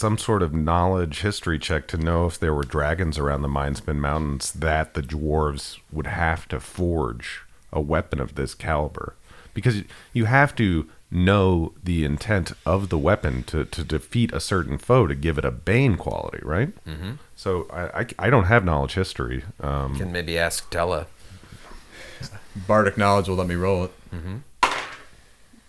[0.00, 3.96] some sort of knowledge history check to know if there were dragons around the Mindspin
[3.96, 9.14] Mountains that the dwarves would have to forge a weapon of this caliber,
[9.52, 9.82] because
[10.14, 15.06] you have to know the intent of the weapon to, to defeat a certain foe
[15.06, 16.72] to give it a bane quality, right?
[16.86, 17.12] Mm-hmm.
[17.36, 19.44] So I, I I don't have knowledge history.
[19.60, 21.08] Um, Can maybe ask Della.
[22.66, 23.92] Bardic knowledge will let me roll it.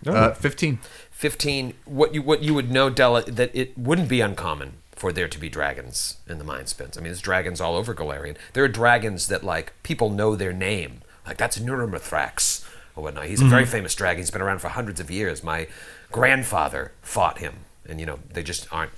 [0.05, 0.11] no.
[0.13, 0.79] Uh, Fifteen.
[1.21, 5.27] 15 what you what you would know Della that it wouldn't be uncommon for there
[5.27, 6.97] to be dragons in the Mindspins.
[6.97, 8.35] I mean, there's dragons all over Golarion.
[8.53, 11.03] There are dragons that like people know their name.
[11.27, 13.25] Like that's Nurmithrax or whatnot.
[13.25, 13.71] He's a very mm-hmm.
[13.71, 14.17] famous dragon.
[14.17, 15.43] He's been around for hundreds of years.
[15.43, 15.67] My
[16.11, 18.91] grandfather fought him, and you know they just aren't.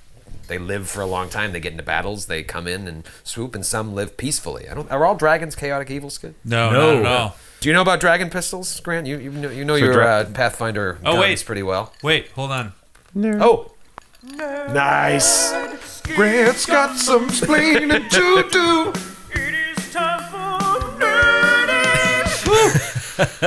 [0.48, 1.52] They live for a long time.
[1.52, 2.24] They get into battles.
[2.24, 4.66] They come in and swoop, and some live peacefully.
[4.66, 4.90] I don't.
[4.90, 6.16] Are all dragons chaotic evils?
[6.16, 6.34] Good.
[6.42, 6.94] no, No.
[6.94, 7.36] not at all.
[7.64, 9.06] Do you know about dragon pistols, Grant?
[9.06, 11.46] You you know you know So your dra- uh, Pathfinder Oh, guns wait.
[11.46, 11.94] pretty well.
[12.02, 12.74] Wait, hold on.
[13.16, 13.72] Oh,
[14.38, 16.02] nice.
[16.14, 18.92] Grant's got some splaining to do.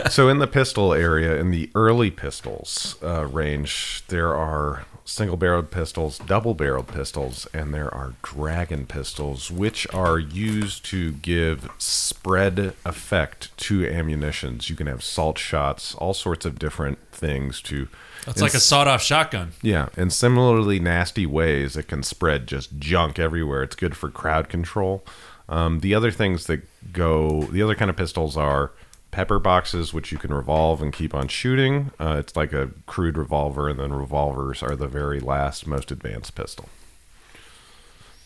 [0.10, 6.20] so in the pistol area, in the early pistols uh, range, there are single-barreled pistols,
[6.20, 13.88] double-barreled pistols, and there are dragon pistols, which are used to give spread effect to
[13.88, 14.70] ammunitions.
[14.70, 17.88] You can have salt shots, all sorts of different things to.
[18.28, 19.54] It's like a sawed-off shotgun.
[19.62, 23.64] Yeah, in similarly nasty ways, it can spread just junk everywhere.
[23.64, 25.06] It's good for crowd control.
[25.48, 28.72] Um, the other things that go, the other kind of pistols are
[29.18, 31.90] pepper boxes, which you can revolve and keep on shooting.
[32.00, 36.36] Uh, it's like a crude revolver, and then revolvers are the very last, most advanced
[36.36, 36.70] pistol.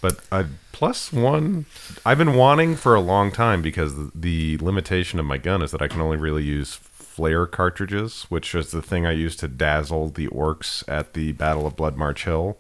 [0.01, 1.65] But uh, plus one,
[2.05, 5.81] I've been wanting for a long time because the, limitation of my gun is that
[5.81, 10.09] I can only really use flare cartridges, which is the thing I used to dazzle
[10.09, 12.57] the orcs at the Battle of Blood March Hill.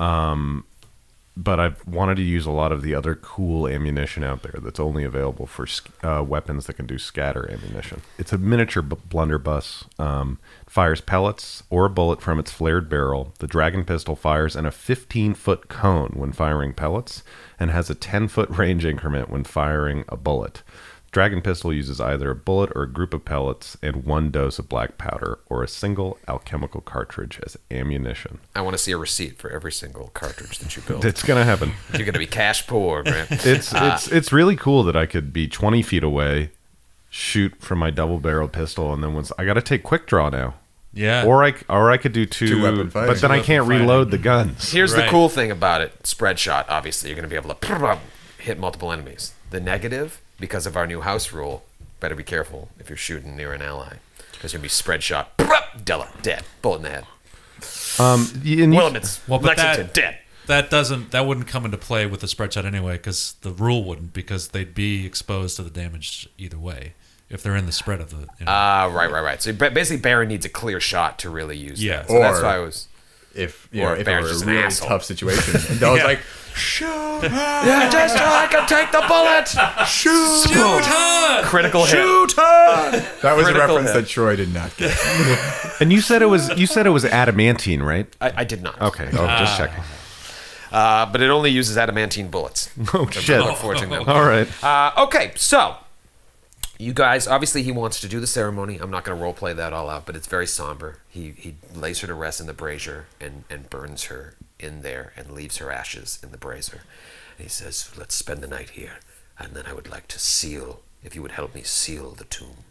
[0.00, 0.64] Um,
[1.36, 4.78] but I've wanted to use a lot of the other cool ammunition out there that's
[4.78, 5.66] only available for
[6.02, 8.02] uh, weapons that can do scatter ammunition.
[8.18, 9.84] It's a miniature b- blunderbuss.
[9.98, 13.32] Um, fires pellets or a bullet from its flared barrel.
[13.38, 17.22] The dragon pistol fires in a 15 foot cone when firing pellets
[17.58, 20.62] and has a 10 foot range increment when firing a bullet.
[21.14, 24.68] Dragon pistol uses either a bullet or a group of pellets and one dose of
[24.68, 28.40] black powder or a single alchemical cartridge as ammunition.
[28.56, 31.04] I want to see a receipt for every single cartridge that you build.
[31.04, 31.72] It's gonna happen.
[31.92, 33.30] You're going to be cash poor, Grant.
[33.46, 36.50] It's Uh, it's it's really cool that I could be 20 feet away,
[37.10, 40.28] shoot from my double barrel pistol, and then once I got to take quick draw
[40.30, 40.54] now.
[40.92, 41.24] Yeah.
[41.24, 43.14] Or I or I could do two, Two-weapon fighting.
[43.14, 44.72] but then I can't Two-weapon reload the guns.
[44.72, 47.98] Here's the cool thing about it spread shot, obviously, you're going to be able to
[48.38, 49.32] hit multiple enemies.
[49.50, 51.64] The negative, because of our new house rule,
[52.00, 53.94] better be careful if you're shooting near an ally.
[54.32, 55.32] Because you're going to be spread shot.
[55.84, 56.44] Della, dead.
[56.62, 57.06] Bullet in the head.
[57.98, 60.18] Um, y- and Willamette, Well, but Lexington, that- dead.
[60.46, 63.82] That doesn't that wouldn't come into play with the spread shot anyway, because the rule
[63.82, 66.92] wouldn't, because they'd be exposed to the damage either way
[67.30, 68.18] if they're in the spread of the.
[68.38, 68.48] You know.
[68.48, 69.40] Ah, right, right, right.
[69.40, 72.00] So basically, Baron needs a clear shot to really use Yeah.
[72.00, 72.08] that.
[72.10, 72.88] So that's why I was.
[73.34, 74.88] If you Or know, if if it were just a an really asshole.
[74.90, 76.04] tough situation, and Della's Yeah.
[76.04, 76.20] like,
[76.54, 79.48] Yeah, just so I can take the bullet.
[79.86, 80.84] Shoot!
[80.84, 81.42] Her!
[81.44, 81.90] Critical hit.
[81.90, 82.90] Shoot her!
[83.22, 84.02] that was a Critical reference hit.
[84.02, 84.96] that Troy did not get.
[85.80, 88.06] and you said it was you said it was adamantine, right?
[88.20, 88.80] I, I did not.
[88.80, 89.82] Okay, oh, just checking.
[90.70, 92.70] Uh, but it only uses adamantine bullets.
[92.94, 93.38] Oh shit!
[93.38, 94.04] Not forging them.
[94.08, 94.48] All right.
[94.62, 95.76] Uh, okay, so
[96.78, 98.78] you guys, obviously, he wants to do the ceremony.
[98.78, 100.98] I'm not going to role play that all out, but it's very somber.
[101.08, 105.12] He he lays her to rest in the brazier and and burns her in there
[105.16, 106.82] and leaves her ashes in the brazier.
[107.36, 108.98] And he says, "Let's spend the night here,
[109.38, 110.80] and then I would like to seal.
[111.02, 112.64] If you would help me seal the tomb.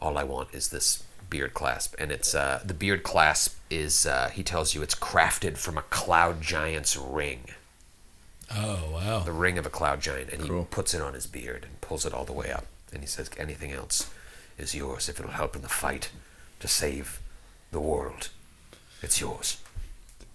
[0.00, 4.06] All I want is this." Beard clasp, and it's uh, the beard clasp is.
[4.06, 7.50] Uh, he tells you it's crafted from a cloud giant's ring
[8.54, 9.18] oh wow.
[9.20, 12.06] the ring of a cloud giant, and he puts it on his beard and pulls
[12.06, 12.66] it all the way up.
[12.92, 14.10] And he says, "Anything else
[14.56, 16.10] is yours if it'll help in the fight
[16.60, 17.20] to save
[17.70, 18.30] the world.
[19.02, 19.58] It's yours.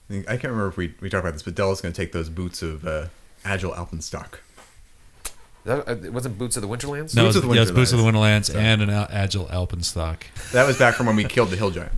[0.09, 2.29] I can't remember if we, we talked about this, but Della's going to take those
[2.29, 3.07] boots of uh,
[3.45, 4.35] Agile Alpenstock.
[5.65, 7.15] That, uh, it wasn't Boots of the Winterlands?
[7.15, 8.49] No, Boots of the yeah, it's Boots of the Winterlands.
[8.49, 10.17] Winterlands and an Al- Agile Alpenstock.
[10.51, 11.93] That was back from when we killed the Hill Giant.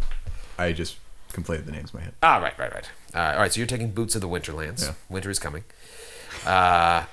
[0.58, 0.97] I just
[1.34, 2.14] conflated the names in my head.
[2.22, 2.89] Ah, right, right, right.
[3.14, 4.84] Uh, all right, so you're taking Boots of the Winterlands.
[4.84, 4.93] Yeah.
[5.10, 5.64] Winter is coming.
[6.45, 7.06] Uh,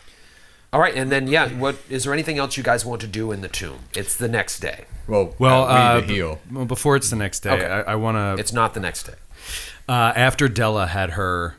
[0.75, 3.33] all right, and then yeah, what is there anything else you guys want to do
[3.33, 3.81] in the tomb?
[3.95, 4.85] It's the next day.
[5.09, 6.39] Well, Well, uh, we need heal.
[6.51, 7.67] well, before it's the next day, Okay.
[7.67, 8.41] I, I want to.
[8.41, 9.15] It's not the next day.
[9.89, 11.57] Uh, after Della had her,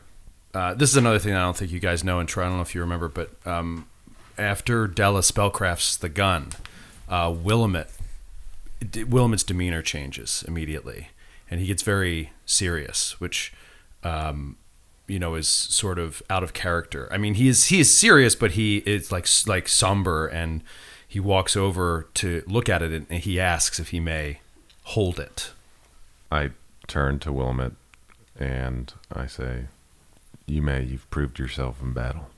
[0.54, 2.56] uh, this is another thing I don't think you guys know, and Troy, I don't
[2.56, 3.86] know if you remember, but um,
[4.38, 6.50] after Della spellcrafts the gun,
[7.08, 7.90] uh, Willamette,
[8.80, 11.08] Willamette's demeanor changes immediately,
[11.50, 13.52] and he gets very serious, which,
[14.02, 14.56] um,
[15.06, 17.08] you know, is sort of out of character.
[17.10, 20.62] I mean, he is he is serious, but he is like like somber, and
[21.06, 24.40] he walks over to look at it, and he asks if he may
[24.84, 25.52] hold it.
[26.30, 26.50] I
[26.86, 27.74] turn to Wilmot
[28.38, 29.66] and I say,
[30.46, 32.30] You may, you've proved yourself in battle.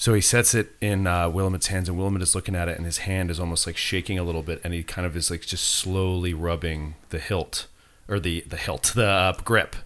[0.00, 2.86] So he sets it in uh, Willamette's hands, and Willamette is looking at it, and
[2.86, 5.42] his hand is almost like shaking a little bit, and he kind of is like
[5.42, 7.66] just slowly rubbing the hilt,
[8.08, 9.76] or the the hilt, the uh, grip,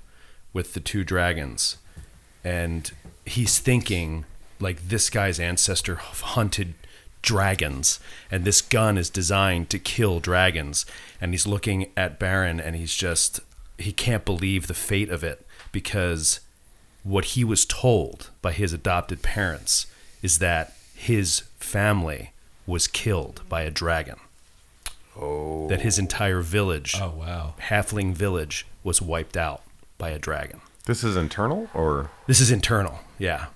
[0.52, 1.78] with the two dragons,
[2.44, 2.92] and
[3.24, 4.24] he's thinking
[4.60, 6.74] like this guy's ancestor hunted
[7.20, 7.98] dragons,
[8.30, 10.86] and this gun is designed to kill dragons,
[11.20, 13.40] and he's looking at Baron, and he's just
[13.78, 16.40] he can't believe the fate of it because
[17.02, 19.86] what he was told by his adopted parents
[20.22, 22.32] is that his family
[22.66, 24.16] was killed by a dragon.
[25.16, 25.68] Oh.
[25.68, 27.54] That his entire village, Oh, wow.
[27.68, 29.62] halfling village, was wiped out
[29.98, 30.60] by a dragon.
[30.86, 33.46] This is internal or This is internal, yeah.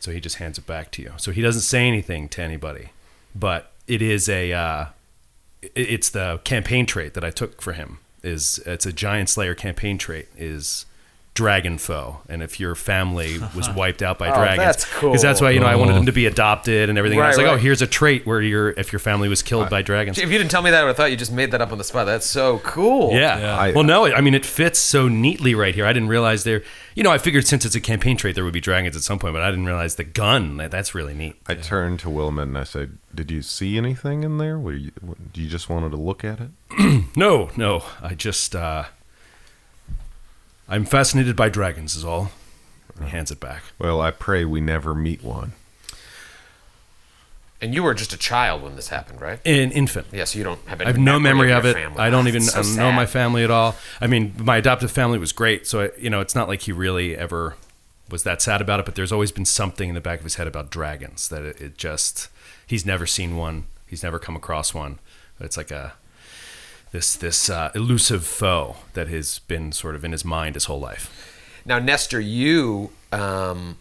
[0.00, 1.12] So he just hands it back to you.
[1.16, 2.90] So he doesn't say anything to anybody,
[3.34, 4.86] but it is a, uh,
[5.74, 7.98] it's the campaign trait that I took for him.
[8.26, 10.84] Is it's a giant slayer campaign trait is
[11.36, 15.10] dragon foe, and if your family was wiped out by Oh, dragons, that's cool.
[15.10, 16.00] Because that's why you know I wanted Cool.
[16.00, 17.20] him to be adopted and everything.
[17.20, 19.70] I was Right, like, oh, here's a trait where your if your family was killed
[19.70, 20.18] by dragons.
[20.18, 21.70] If you didn't tell me that, I would have thought you just made that up
[21.70, 22.06] on the spot.
[22.06, 23.12] That's so cool.
[23.12, 23.38] Yeah.
[23.38, 23.56] Yeah.
[23.58, 25.86] I- well, no, I mean it fits so neatly right here.
[25.86, 26.62] I didn't realize there.
[26.94, 29.18] You know, I figured since it's a campaign trait, there would be dragons at some
[29.18, 30.56] point, but I didn't realize the gun.
[30.56, 31.36] That's really neat.
[31.46, 34.58] I turned to Wilmot and I said Did you see anything in there?
[34.58, 34.92] Were you,
[35.34, 36.50] do you just wanted to look at it?
[37.16, 38.84] No, no, I just uh,
[40.68, 41.96] I'm fascinated by dragons.
[41.96, 42.30] Is all.
[42.98, 43.62] He hands it back.
[43.78, 45.52] Well, I pray we never meet one.
[47.60, 49.40] And you were just a child when this happened, right?
[49.46, 50.08] An infant.
[50.12, 51.74] Yeah, so you don't have any I have no memory of, of, it.
[51.74, 51.98] family.
[51.98, 53.76] I don't even so I don't know my family at all.
[54.00, 56.72] I mean, my adoptive family was great, so I, you know, it's not like he
[56.72, 57.56] really ever
[58.10, 58.86] was that sad about it.
[58.86, 61.60] But there's always been something in the back of his head about dragons that it,
[61.60, 62.28] it just
[62.66, 63.64] he's never seen one.
[63.86, 64.98] He's never come across one.
[65.40, 65.94] It's like a
[66.92, 70.80] this this uh, elusive foe that has been sort of in his mind his whole
[70.80, 71.10] life.
[71.64, 73.76] Now, Nestor, you um,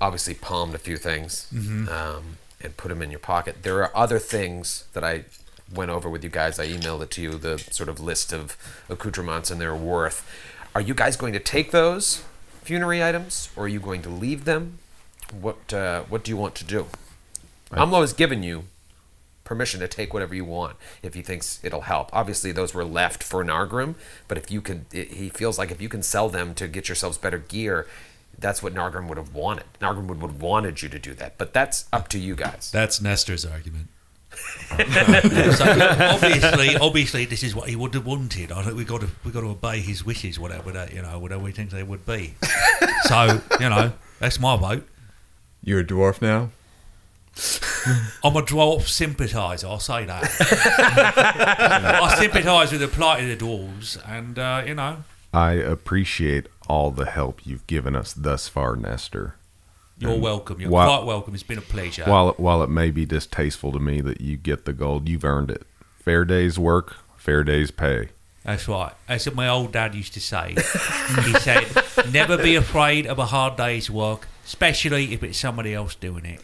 [0.00, 1.88] obviously palmed a few things Mm-hmm.
[1.88, 3.62] um, and put them in your pocket.
[3.62, 5.24] There are other things that I
[5.74, 6.58] went over with you guys.
[6.58, 8.56] I emailed it to you, the sort of list of
[8.88, 10.24] accoutrements and their worth.
[10.74, 12.22] Are you guys going to take those
[12.62, 14.78] funerary items, or are you going to leave them?
[15.40, 16.86] What uh, What do you want to do?
[17.70, 18.64] Amlo has given you
[19.44, 22.10] permission to take whatever you want if he thinks it'll help.
[22.12, 23.94] Obviously, those were left for Nargrim,
[24.26, 26.88] but if you can, it, he feels like if you can sell them to get
[26.88, 27.86] yourselves better gear,
[28.38, 29.64] that's what Nargrim would have wanted.
[29.80, 32.70] Nargrim would, would have wanted you to do that, but that's up to you guys.
[32.72, 33.88] That's Nestor's argument.
[34.70, 34.76] so
[36.00, 38.50] obviously, obviously, this is what he would have wanted.
[38.50, 41.18] I think we got to we got to obey his wishes, whatever that you know,
[41.18, 42.34] whatever we think they would be.
[43.04, 44.88] so you know, that's my vote.
[45.62, 46.50] You're a dwarf now.
[48.24, 49.66] I'm a dwarf sympathiser.
[49.66, 50.22] I'll say that.
[52.02, 56.90] I sympathise with the plight of the dwarves, and uh, you know, I appreciate all
[56.90, 59.34] the help you've given us thus far, Nestor.
[59.98, 60.60] you're And welcome.
[60.60, 61.34] You're while- quite welcome.
[61.34, 62.04] It's been a pleasure.
[62.04, 65.24] While it, while it may be distasteful to me that you get the gold, you've
[65.24, 65.66] earned it.
[65.98, 68.10] Fair day's work, fair day's pay.
[68.44, 68.92] That's right.
[69.08, 70.54] That's what my old dad used to say.
[71.24, 71.66] he said,
[72.12, 76.40] "Never be afraid of a hard day's work, especially if it's somebody else doing it."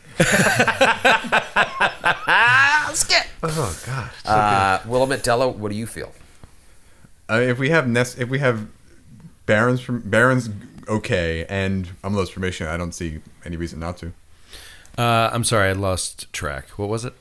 [3.42, 4.12] Oh gosh.
[4.26, 6.12] Uh, Willamette Della, what do you feel?
[7.28, 8.66] I mean, if we have Nest, if we have
[9.46, 10.50] Baron's from Baron's
[10.88, 14.12] okay, and Umlo's permission, I don't see any reason not to.
[14.98, 16.70] Uh, I'm sorry, I lost track.
[16.70, 17.14] What was it?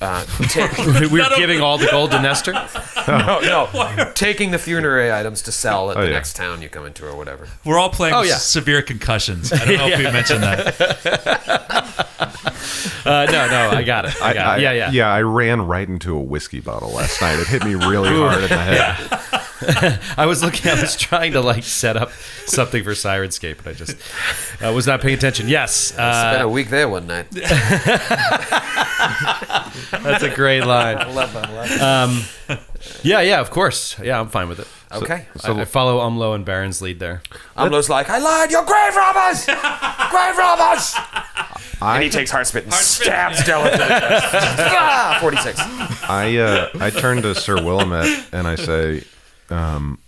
[0.00, 2.52] Uh, take, we were giving all the gold to Nestor.
[3.08, 6.12] no, no, taking the funerary items to sell at Oh, the yeah.
[6.12, 7.48] next town you come into or whatever.
[7.64, 8.36] We're all playing Oh, yeah.
[8.36, 9.52] severe concussions.
[9.52, 11.96] I don't know if we mentioned that.
[13.04, 14.20] Uh, no, no, I got it.
[14.22, 14.62] I got it.
[14.62, 14.90] Yeah, yeah.
[14.90, 17.38] Yeah, I ran right into a whiskey bottle last night.
[17.38, 20.00] It hit me really hard in the head.
[20.16, 20.70] I was looking.
[20.70, 22.12] I was trying to like set up
[22.46, 23.96] something for Syrinscape, and I just
[24.62, 25.48] uh, was not paying attention.
[25.48, 27.26] Yes, Spent uh, a week there one night.
[29.90, 30.96] That's a great line.
[30.98, 31.48] I love that.
[31.48, 31.80] I love that.
[32.50, 32.58] Um,
[33.02, 33.98] yeah, yeah, of course.
[33.98, 34.68] Yeah, I'm fine with it.
[34.90, 35.26] Okay.
[35.44, 37.20] I, I follow Umlo and Baron's lead there.
[37.58, 39.44] Umlo's like, I lied, you're grave robbers!
[40.10, 40.94] grave robbers!
[41.82, 43.68] and he takes Heartspit and stabs Della.
[43.70, 45.60] ah, 46.
[46.08, 49.04] I uh, I turn to Sir Willamette and I say,
[49.50, 49.98] um,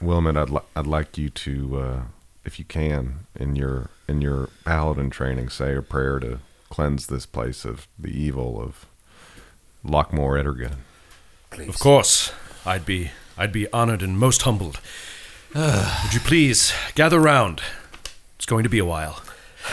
[0.00, 2.02] Willamette, I'd li- I'd like you to, uh,
[2.46, 6.38] if you can, in your in your paladin training, say a prayer to
[6.70, 8.86] cleanse this place of the evil of
[9.84, 10.76] Lokmorr Ettergan.
[11.68, 12.32] Of course,
[12.64, 14.80] I'd be I'd be honored and most humbled.
[15.54, 17.60] Uh, would you please gather round?
[18.36, 19.20] It's going to be a while.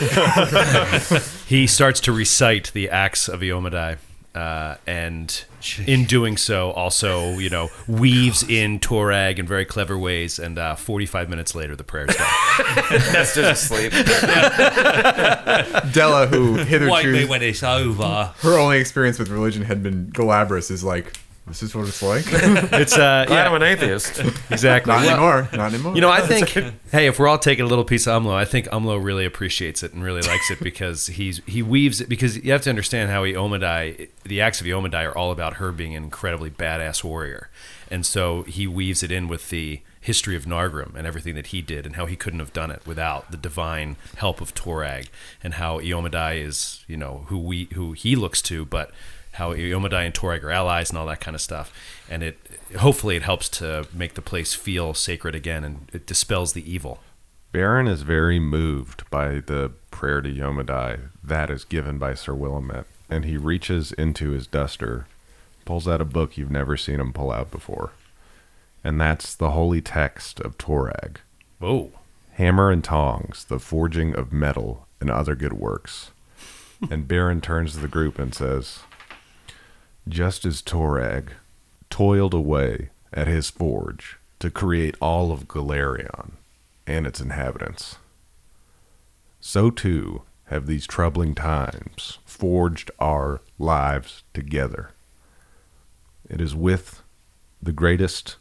[1.46, 3.98] he starts to recite the acts of Iomedae,
[4.38, 5.44] uh, and
[5.84, 10.38] in doing so, also you know weaves in Torag in very clever ways.
[10.38, 12.26] And uh, 45 minutes later, the prayer's done.
[13.12, 13.92] Nestor's asleep.
[15.92, 18.32] Della, who hitherto Wake me when it's over.
[18.40, 21.14] her only experience with religion had been Galabras, is like,
[21.48, 22.24] this is what it's like.
[22.72, 24.20] It's uh, Glad yeah, I'm an atheist.
[24.50, 24.92] exactly.
[24.92, 25.48] Not Well, anymore.
[25.52, 25.94] Not anymore.
[25.94, 26.48] You know, I think,
[26.92, 29.82] hey, if we're all taking a little piece of Umlo, I think Umlo really appreciates
[29.82, 32.08] it and really likes it because he's he weaves it.
[32.08, 35.72] Because you have to understand how Iomedae, the acts of Iomedae are all about her
[35.72, 37.48] being an incredibly badass warrior,
[37.90, 41.60] and so he weaves it in with the history of Nargrim and everything that he
[41.60, 45.08] did and how he couldn't have done it without the divine help of Torag
[45.42, 48.90] and how Iomedae is, you know, who we who he looks to, but
[49.32, 51.72] how Iomedae and Torag are allies and all that kind of stuff.
[52.10, 52.38] And it
[52.78, 57.00] hopefully it helps to make the place feel sacred again and it dispels the evil.
[57.50, 62.86] Baron is very moved by the prayer to Iomedae that is given by Sir Willamette,
[63.08, 65.06] and he reaches into his duster,
[65.64, 67.92] pulls out a book you've never seen him pull out before,
[68.84, 71.16] and that's the holy text of Torag.
[71.58, 71.92] Whoa.
[72.34, 76.10] Hammer and tongs, the forging of metal and other good works.
[76.90, 78.80] and Baron turns to the group and says,
[80.08, 81.30] Just as Torag
[81.90, 86.32] toiled away at his forge to create all of Golarion
[86.86, 87.96] and its inhabitants,
[89.40, 94.92] so too have these troubling times forged our lives together.
[96.28, 97.02] It is with
[97.60, 98.36] the greatest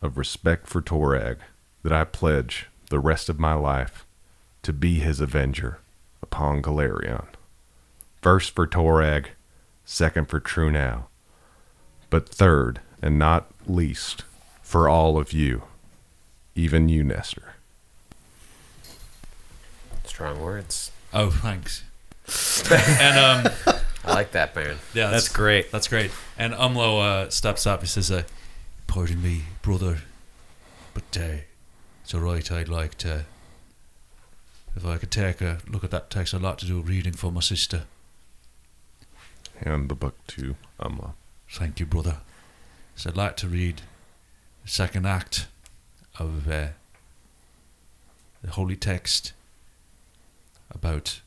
[0.00, 1.38] of respect for Torag
[1.82, 4.06] that I pledge the rest of my life
[4.62, 5.80] to be his avenger
[6.22, 7.26] upon Golarion.
[8.22, 9.26] First for Torag,
[9.92, 11.04] second for Trunau,
[12.08, 14.24] but third and not least
[14.62, 15.62] for all of you,
[16.54, 17.54] even you, Nestor.
[20.04, 20.90] Strong words.
[21.12, 21.84] Oh, thanks.
[22.70, 23.52] and um,
[24.04, 24.78] I like that, Baron.
[24.94, 25.70] yeah, That's great.
[25.70, 26.10] That's great.
[26.38, 27.82] And Umlo uh, steps up.
[27.82, 28.22] He says, uh,
[28.86, 29.98] "Pardon me, brother,
[30.94, 31.42] but uh,
[32.02, 32.50] it's all right.
[32.50, 33.26] I'd like to,
[34.74, 36.32] if I could take a look at that text.
[36.34, 37.82] I'd like to do a reading for my sister.
[39.56, 41.12] Hand the book to Umlo.
[41.48, 42.18] Thank you, brother.
[42.96, 43.82] So I'd like to read
[44.62, 45.46] the second act
[46.18, 46.68] of uh,
[48.42, 49.32] the holy text
[50.70, 51.20] about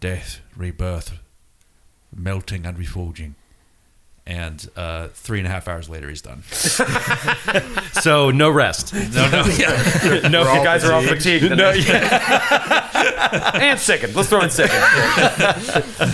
[0.00, 1.18] death, rebirth,
[2.14, 3.34] melting, and reforging.
[4.28, 6.42] And uh, three and a half hours later, he's done.
[8.02, 8.94] So no rest.
[8.94, 10.28] No, no, yeah.
[10.28, 11.50] no, You guys are all fatigued.
[11.56, 11.70] no,
[13.58, 14.14] and second.
[14.14, 14.78] Let's throw in second.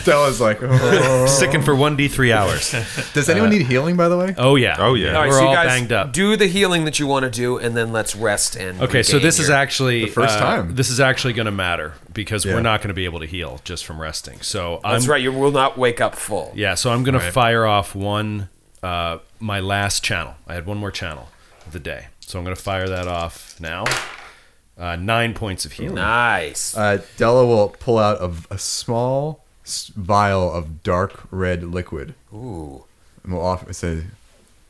[0.04, 1.26] Della's like, oh.
[1.26, 2.72] Sickened for one d three hours.
[3.12, 4.34] Does anyone need healing, by the way?
[4.38, 4.76] Oh yeah.
[4.78, 5.08] Oh, yeah.
[5.08, 6.12] All right, We're so you all guys banged up.
[6.12, 8.80] do the healing that you want to do, and then let's rest and.
[8.80, 10.74] Okay, so regain this is actually The first uh, time.
[10.74, 12.54] This is actually going to matter because Yeah.
[12.54, 14.40] we're not going to be able to heal just from resting.
[14.40, 15.20] So That's I'm, right.
[15.22, 16.52] You will not wake up full.
[16.54, 17.24] Yeah, so I'm going Right.
[17.26, 18.48] to fire off one,
[18.82, 20.34] uh, my last channel.
[20.46, 21.28] I had one more channel
[21.66, 23.84] of the day, so I'm going to fire that off now.
[24.76, 25.96] Uh, nine points of healing.
[25.96, 26.76] Nice.
[26.76, 29.44] Uh, Della will pull out a, a small
[29.96, 32.14] vial of dark red liquid.
[32.32, 32.84] Ooh.
[33.22, 34.04] And we'll offer say,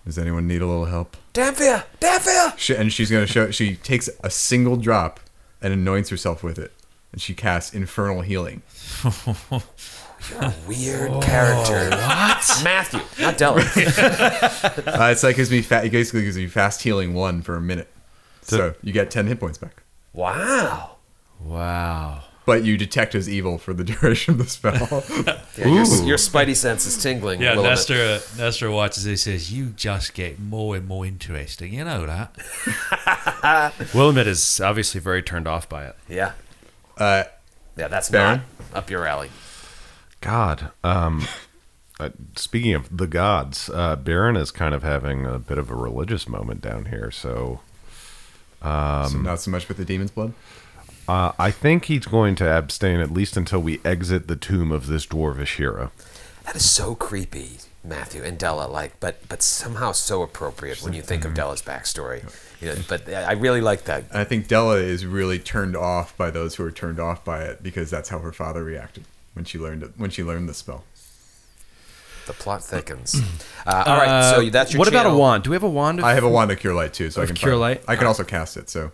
[0.05, 1.85] "Does anyone need a little help?" Damphia!
[2.01, 2.57] Damphia!
[2.59, 3.51] She, and she's gonna show.
[3.51, 5.21] She takes a single drop
[5.61, 6.73] and anoints herself with it,
[7.11, 8.63] and she casts infernal healing.
[10.31, 11.91] You're a weird character.
[11.91, 12.61] What?
[12.65, 13.61] Matthew, not Della.
[14.87, 17.61] Uh, it's like gives me fa- it basically gives me fast healing one for a
[17.61, 17.89] minute,
[18.43, 19.83] so you get ten hit points back.
[20.13, 20.97] wow.
[21.41, 22.23] Wow.
[22.47, 25.03] But you detect as evil for the duration of the spell.
[25.57, 27.41] Yeah, your, your spidey sense is tingling.
[27.41, 27.71] Yeah, Willamette.
[27.89, 31.73] Nestor, uh, Nestor watches it and says, You just get more and more interesting.
[31.73, 32.37] You know that.
[33.95, 35.97] Willamette is obviously very turned off by it.
[36.09, 36.33] Yeah.
[36.99, 37.25] uh,
[37.79, 38.43] Yeah, that's Baron?
[38.73, 39.31] not up your alley.
[40.25, 40.71] God.
[40.83, 41.27] Um,
[42.01, 45.77] uh, speaking of the gods, uh, Baron is kind of having a bit of a
[45.77, 47.11] religious moment down here.
[47.11, 47.61] So,
[48.63, 50.33] so not so much with the demon's blood.
[51.09, 54.87] uh, I think he's going to abstain at least until we exit the tomb of
[54.87, 55.93] this dwarvish hero.
[56.45, 58.67] That is so creepy, Matthew and Della.
[58.67, 62.23] Like, but but somehow so appropriate when you think of Della's backstory.
[62.61, 64.05] You know, but I really like that.
[64.15, 67.63] I think Della is really turned off by those who are turned off by it
[67.63, 69.05] because that's how her father reacted
[69.35, 70.85] when she learned it when she learned the spell.
[72.27, 73.15] The plot thickens.
[73.67, 74.79] Uh, all right, so that's your.
[74.79, 75.43] what about a wand?
[75.45, 75.99] Do we have a wand?
[75.99, 77.61] Of, I have a wand of cure light too, so I Of can Cure find-
[77.63, 77.83] Light?
[77.89, 78.69] I can also cast it.
[78.69, 78.93] So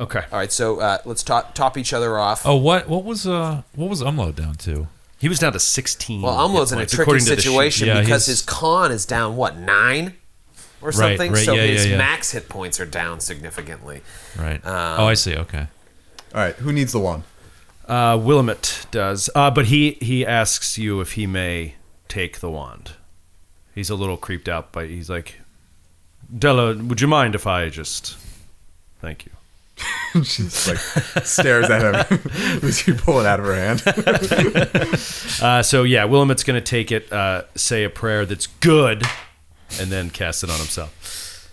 [0.00, 0.24] okay.
[0.32, 2.44] All right, so uh, let's top, top each other off.
[2.44, 4.88] Oh, what what was uh what was Umlo down to?
[5.20, 6.20] He was down to 16.
[6.20, 7.42] Well, Umlo's in a points, tricky according to the sheet.
[7.44, 10.14] situation Yeah, because he's- his con is down what nine
[10.82, 11.32] or Right, something.
[11.32, 11.98] right, so yeah, his yeah, yeah.
[11.98, 14.02] max hit points are down significantly.
[14.36, 14.64] Right.
[14.66, 15.36] Um, oh, I see.
[15.36, 15.68] Okay.
[16.34, 17.22] all right, who needs the wand?
[17.86, 21.74] Uh, Willamette does, uh, but he he asks you if he may
[22.08, 22.92] take the wand.
[23.74, 25.40] He's a little creeped out, but he's like,
[26.36, 28.16] Della, would you mind if I just?
[29.00, 29.32] Thank you.
[30.24, 30.78] She's like
[31.24, 32.20] stares at him
[32.62, 33.82] as you pull it out of her hand.
[35.42, 39.02] Uh, so yeah, Willamette's gonna take it, uh, say a prayer that's good,
[39.78, 41.52] and then cast it on himself.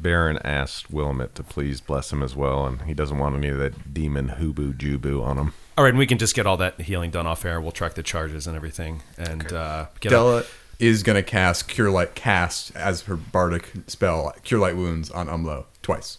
[0.00, 3.58] Baron asked Willamette to please bless him as well, and he doesn't want any of
[3.58, 5.52] that demon hooboo jubu on him.
[5.76, 7.60] All right, and we can just get all that healing done off air.
[7.60, 10.44] We'll track the charges and everything, and uh, get Della
[10.78, 15.64] is gonna cast cure light cast as her bardic spell cure light wounds on Umlo
[15.82, 16.18] twice.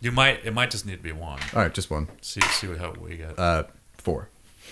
[0.00, 1.40] You might it might just need to be one.
[1.54, 2.08] All right, just one.
[2.20, 3.38] See see what how we get.
[3.38, 3.64] Uh,
[3.96, 4.28] four,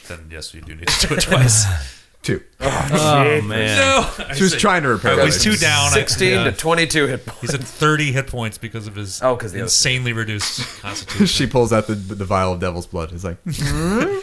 [0.09, 2.01] then yes, you do need to do it twice.
[2.25, 2.43] two.
[2.61, 5.25] Oh, oh man, no, She was trying to repair I that.
[5.25, 5.91] was two down.
[5.91, 6.45] Sixteen yeah.
[6.45, 7.41] to twenty-two hit points.
[7.43, 11.27] He's at 30 hit points because of his Oh, 'cause the other- insanely reduced constitution.
[11.27, 13.13] she pulls out the the vial of devil's blood.
[13.13, 14.19] It's like hmm?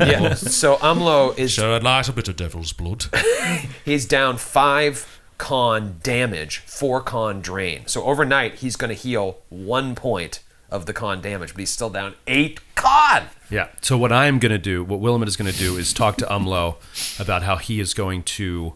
[0.00, 0.34] yeah.
[0.34, 3.06] So Umlo is so I'd like a bit of devil's blood.
[3.84, 7.86] he's down five con damage, four con drain.
[7.86, 10.40] So overnight he's going to heal one point
[10.70, 13.24] of the con damage, but he's still down eight con.
[13.50, 13.68] Yeah.
[13.80, 16.26] So what I'm going to do, what Willamette is going to do, is talk to
[16.26, 16.76] Umlo
[17.20, 18.74] about how he is going to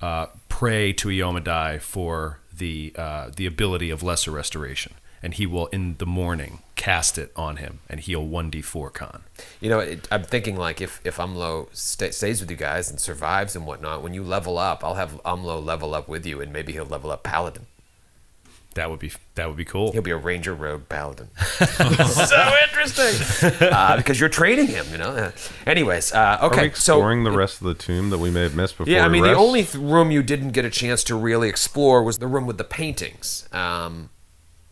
[0.00, 5.66] uh, pray to Iomedae for the uh, the ability of lesser restoration, and he will
[5.68, 9.22] in the morning cast it on him and heal one d4 con.
[9.60, 13.00] You know, it, I'm thinking like if if Umlo sta stays with you guys and
[13.00, 16.52] survives and whatnot, when you level up, I'll have Umlo level up with you, and
[16.52, 17.66] maybe he'll level up Paladin.
[18.74, 19.92] That would be that would be cool.
[19.92, 21.28] He'll be a Ranger Rogue Paladin.
[21.36, 24.86] so interesting uh, because you're trading him.
[24.90, 25.10] You know.
[25.10, 25.30] Uh,
[25.66, 26.60] anyways, uh, Are we okay.
[26.74, 28.92] So exploring the rest of the tomb that we may have missed before?
[28.92, 29.40] Yeah, I we mean, the rest?
[29.40, 32.58] only th- room you didn't get a chance to really explore was the room with
[32.58, 33.48] the paintings.
[33.52, 34.08] Um,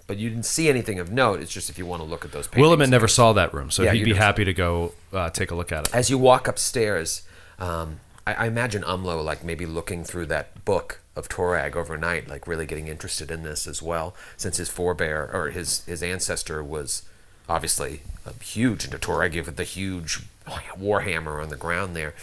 [0.07, 1.40] but you didn't see anything of note.
[1.40, 2.62] It's just if you want to look at those paintings.
[2.62, 5.30] Willamette never saw that room, so Yeah, he'd you be never- happy to go uh,
[5.30, 5.94] take a look at it.
[5.94, 7.22] As you walk upstairs,
[7.59, 12.46] um, I, I imagine Umlo like maybe looking through that book of Torag overnight, like
[12.46, 17.02] really getting interested in this as well, since his forebear or his his ancestor was
[17.48, 18.02] obviously
[18.40, 22.14] huge into Torag with the huge warhammer on the ground there,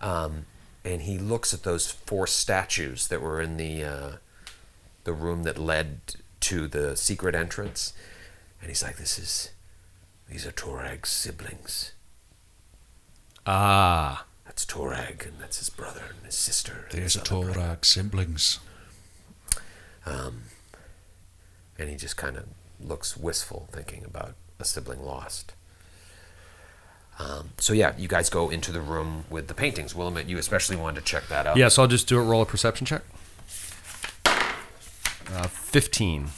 [0.00, 0.46] um,
[0.84, 4.10] and he looks at those four statues that were in the uh,
[5.04, 6.00] the room that led
[6.40, 7.92] to the secret entrance,
[8.60, 9.50] and he's like, "This is
[10.28, 11.92] these are Torag's siblings."
[13.46, 16.86] Ah, That's Torag, and that's his brother and his sister.
[16.90, 17.78] and There's his a other brother.
[17.80, 18.58] Siblings.
[20.04, 20.42] Um,
[21.78, 22.44] and he just kind of
[22.78, 25.54] looks wistful, thinking about a sibling lost.
[27.18, 29.94] Um, so yeah, you guys go into the room with the paintings.
[29.94, 31.56] Willamette, you especially wanted to check that out.
[31.56, 31.68] yeah.
[31.68, 33.02] So I'll just do a roll a perception check.
[34.26, 36.28] Uh, Fifteen.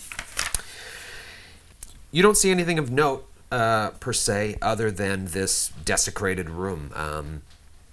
[2.13, 6.93] You don't see anything of note uh, per se, other than this desecrated room.
[6.95, 7.43] Um,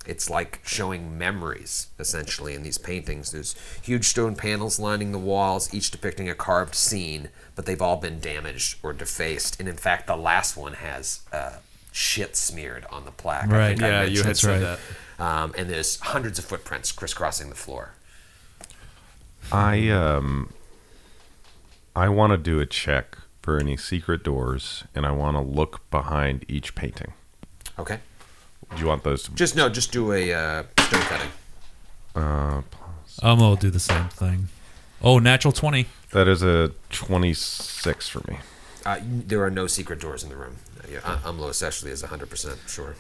[0.06, 3.32] it's like showing memories, essentially, in these paintings.
[3.32, 7.97] There's huge stone panels lining the walls, each depicting a carved scene, but they've all
[7.97, 9.60] been damaged or defaced.
[9.60, 11.58] And in fact, the last one has uh,
[11.91, 13.49] shit smeared on the plaque.
[13.49, 13.68] I Right.
[13.70, 14.80] think I Yeah, you mentioned had said that.
[15.24, 17.93] Um, and there's hundreds of footprints crisscrossing the floor.
[19.52, 20.52] I um
[21.95, 25.89] I want to do a check for any secret doors, and I want to look
[25.91, 27.14] behind each painting.
[27.78, 27.99] Okay.
[28.76, 29.24] Do you want those?
[29.24, 31.30] To, Just no, just do a uh, stone cutting.
[32.16, 32.62] uh,
[33.22, 34.48] Umlo will do the same thing.
[35.02, 35.88] Oh, natural 20.
[36.12, 38.38] that is a twenty-six for me.
[38.86, 40.58] Uh, there are no secret doors in the room.
[40.80, 42.96] Uh, yeah, uh, Umlo especially is 100% sure.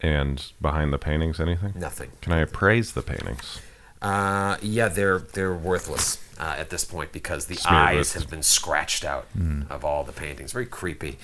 [0.00, 1.72] And behind the paintings, anything?
[1.74, 2.10] Nothing.
[2.20, 3.60] Can I appraise the paintings?
[4.02, 8.30] Uh, yeah, they're they're worthless uh, at this point because the Smeared eyes with- have
[8.30, 9.26] been scratched out
[9.70, 10.52] of all the paintings.
[10.52, 11.18] Very creepy.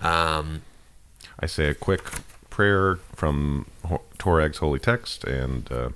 [0.00, 0.62] Um,
[1.42, 2.04] I say a quick
[2.50, 3.66] prayer from
[4.18, 5.88] Torag's holy text, and uh,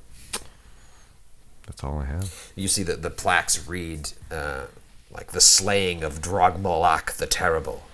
[1.66, 2.52] that's all I have.
[2.56, 4.64] You see that the plaques read uh,
[5.10, 7.84] like the slaying of Drogmalak the Terrible,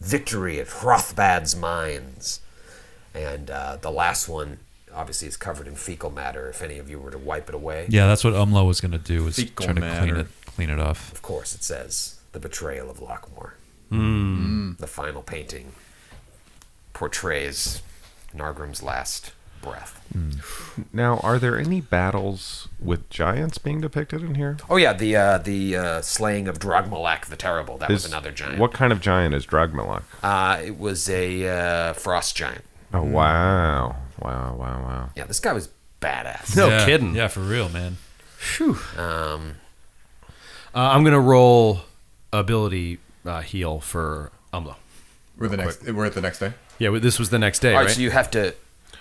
[0.00, 2.40] victory at Hrothbad's mines,
[3.12, 4.58] and uh, the last one
[4.94, 6.48] obviously is covered in fecal matter.
[6.48, 8.92] If any of you were to wipe it away, Yeah, that's what Umlo was going
[8.92, 9.24] to do.
[9.24, 11.10] Was Fecal try to clean it, clean it off.
[11.12, 13.52] of course it says the betrayal of Lokmorr.
[13.88, 14.72] Hmm.
[14.78, 15.72] The final painting
[16.92, 17.82] portrays
[18.34, 19.98] Nargrim's last breath.
[20.92, 24.56] Now, are there any battles with giants being depicted in here?
[24.68, 27.78] Oh yeah, the uh, the uh, slaying of Drogmalak the Terrible.
[27.78, 28.58] That was another giant.
[28.58, 30.02] What kind of giant is Dragmalak?
[30.22, 32.64] Uh, it was a uh, frost giant.
[32.92, 35.10] Oh wow, wow, wow, wow!
[35.16, 35.68] Yeah, this guy was
[36.00, 36.56] badass.
[36.56, 37.14] No yeah, kidding.
[37.14, 37.96] Yeah, for real, man.
[38.98, 39.54] Um,
[40.74, 41.82] Uh, I'm gonna roll
[42.32, 44.76] ability uh, heal for Umlo.
[45.42, 45.82] We're the next.
[45.92, 46.52] We're at the next day.
[46.78, 47.94] Yeah, well, this was the next day, all right, right?
[47.96, 48.54] so you have to.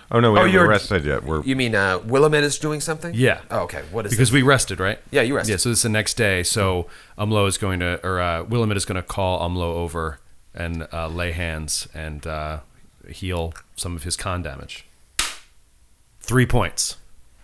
[0.09, 1.23] Oh no, we Oh, haven't you're- rested yet.
[1.23, 3.13] We're You mean uh, Willamette is doing something?
[3.13, 3.41] Yeah.
[3.51, 3.83] Oh, okay.
[3.91, 4.33] What is because this?
[4.33, 4.97] we rested, right?
[5.11, 5.51] Yeah, you rested.
[5.51, 6.41] Yeah, so this is the next day.
[6.43, 6.87] So
[7.17, 10.19] Umlo is going to, or uh, Willamette is going to call Umlo over
[10.55, 12.59] and uh, lay hands and uh,
[13.07, 14.85] heal some of his con damage.
[16.21, 16.97] Three points.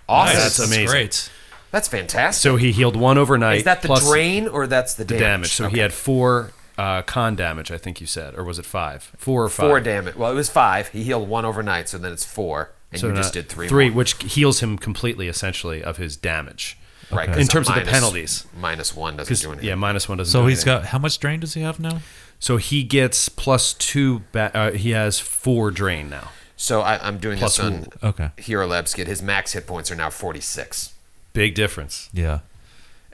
[0.10, 0.38] Awesome.
[0.38, 0.88] That's amazing.
[0.88, 1.30] great.
[1.72, 2.42] That's fantastic.
[2.42, 3.58] So he healed one overnight.
[3.60, 5.22] is that the plus drain or that's the The damage?
[5.22, 5.52] damage.
[5.54, 9.12] So he had four uh, con damage, I think you said, or was it five?
[9.18, 9.68] Four or five?
[9.70, 10.16] four damage.
[10.16, 10.90] Well, it was five.
[10.90, 13.68] He healed one overnight, so then it's four, and you just did three.
[13.68, 13.98] Three, more.
[13.98, 16.78] which heals him completely, essentially, of his damage.
[17.12, 17.30] right?
[17.38, 18.46] In terms of the penalties.
[18.60, 19.68] minus one doesn't 'Cause, do anything.
[19.70, 20.32] yeah, minus one doesn't.
[20.32, 20.82] So do he's anything.
[20.84, 22.00] got how much drain does he have now?
[22.40, 24.24] So he gets plus two.
[24.32, 26.30] Ba- uh, he has four drain now.
[26.60, 28.30] So I, I'm doing Plus this on Okay.
[28.38, 29.08] Hero Labs Kid.
[29.08, 30.94] His max hit points are now 46.
[31.34, 32.10] Big difference.
[32.14, 32.40] Yeah.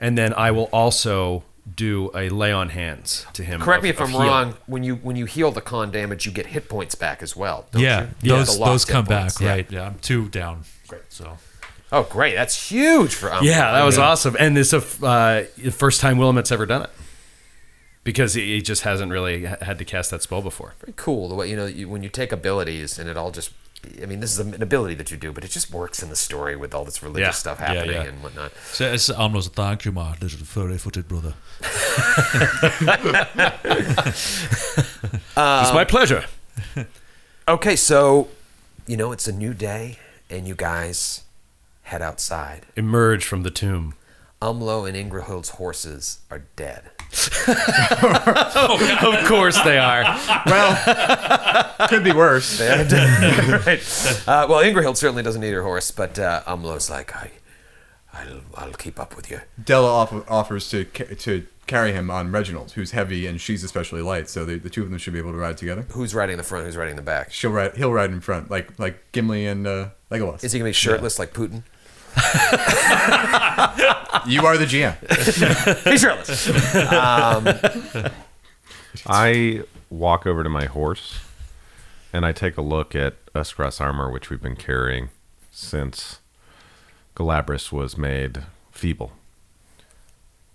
[0.00, 1.44] And then I will also
[1.76, 3.60] do a lay on hands to him.
[3.60, 4.28] Correct of- me if I'm healing.
[4.28, 4.54] wrong.
[4.66, 7.66] When you when you heal the con damage, you get hit points back as well.
[7.72, 8.30] Don't Yeah, you?
[8.32, 9.48] those The lost those come back, yeah.
[9.48, 9.70] right?
[9.70, 10.64] Yeah, I'm two down.
[10.88, 11.02] Great.
[11.08, 11.38] So
[11.92, 12.34] Oh, great!
[12.34, 13.42] That's huge for Umlo.
[13.42, 14.36] Yeah, that I was mean, awesome.
[14.40, 16.90] And it's a f- uh, the first time Willamette's ever done it
[18.02, 20.74] because he he just hasn't really had to cast that spell before.
[20.80, 21.28] Very cool.
[21.28, 23.52] The way you know you, when you take abilities and it all just.
[24.02, 26.16] I mean, this is an ability that you do, but it just works in the
[26.16, 27.30] story with all this religious Yeah.
[27.32, 28.02] stuff happening yeah.
[28.04, 28.52] and whatnot.
[28.72, 31.34] So it's Umlo's thank you, my little furry-footed brother.
[35.36, 36.24] it's my um, pleasure.
[37.48, 38.28] Okay, so
[38.86, 39.98] you know it's a new day,
[40.30, 41.22] and you guys
[41.82, 42.66] head outside.
[42.76, 43.94] Emerge from the tomb.
[44.40, 46.90] Umlo and Ingrahild's horses are dead.
[49.04, 50.02] Of course they are.
[50.46, 52.60] Well, could be worse.
[52.60, 53.80] Right.
[54.26, 57.30] Uh, well, Ingrahild certainly doesn't need her horse, but uh, Umlo's like, I,
[58.12, 59.40] I'll, I'll keep up with you.
[59.62, 64.02] Della off- offers to ca- to carry him on Reginald, who's heavy and she's especially
[64.02, 65.86] light, so the, the two of them should be able to ride together.
[65.92, 66.66] Who's riding the front?
[66.66, 67.32] Who's riding the back?
[67.32, 67.76] She'll ride.
[67.76, 70.44] He'll ride in front, like like Gimli and uh, Legolas.
[70.44, 71.62] Is he gonna be shirtless like Putin?
[74.26, 74.96] You are the GM.
[75.90, 76.48] He's shirtless.
[76.92, 78.12] Um,
[79.06, 81.20] I walk over to my horse
[82.12, 85.10] and I take a look at Uskras armor, which we've been carrying
[85.50, 86.20] since
[87.16, 89.12] Galabras was made feeble.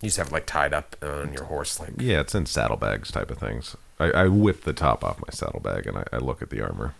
[0.01, 3.11] you just have it like tied up on your horse, like Yeah, it's in saddlebags
[3.11, 3.75] type of things.
[3.99, 6.95] I, I whip the top off my saddlebag and I, I look at the armor.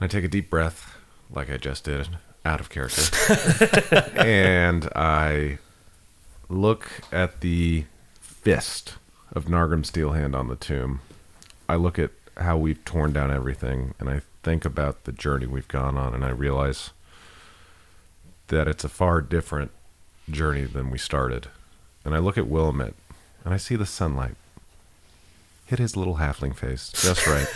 [0.00, 0.96] And I take a deep breath,
[1.30, 2.08] like I just did,
[2.44, 3.02] out of character.
[4.16, 5.58] and I
[6.48, 7.84] look at the
[8.20, 8.94] fist
[9.32, 11.00] of Nargrim Steelhand on the tomb.
[11.68, 15.68] I look at how we've torn down everything, and I think about the journey we've
[15.68, 16.90] gone on, and I realize
[18.48, 19.70] that it's a far different
[20.30, 21.48] journey than we started.
[22.04, 22.94] And I look at Willamette,
[23.44, 24.36] and I see the sunlight
[25.68, 27.46] hit his little halfling face just right.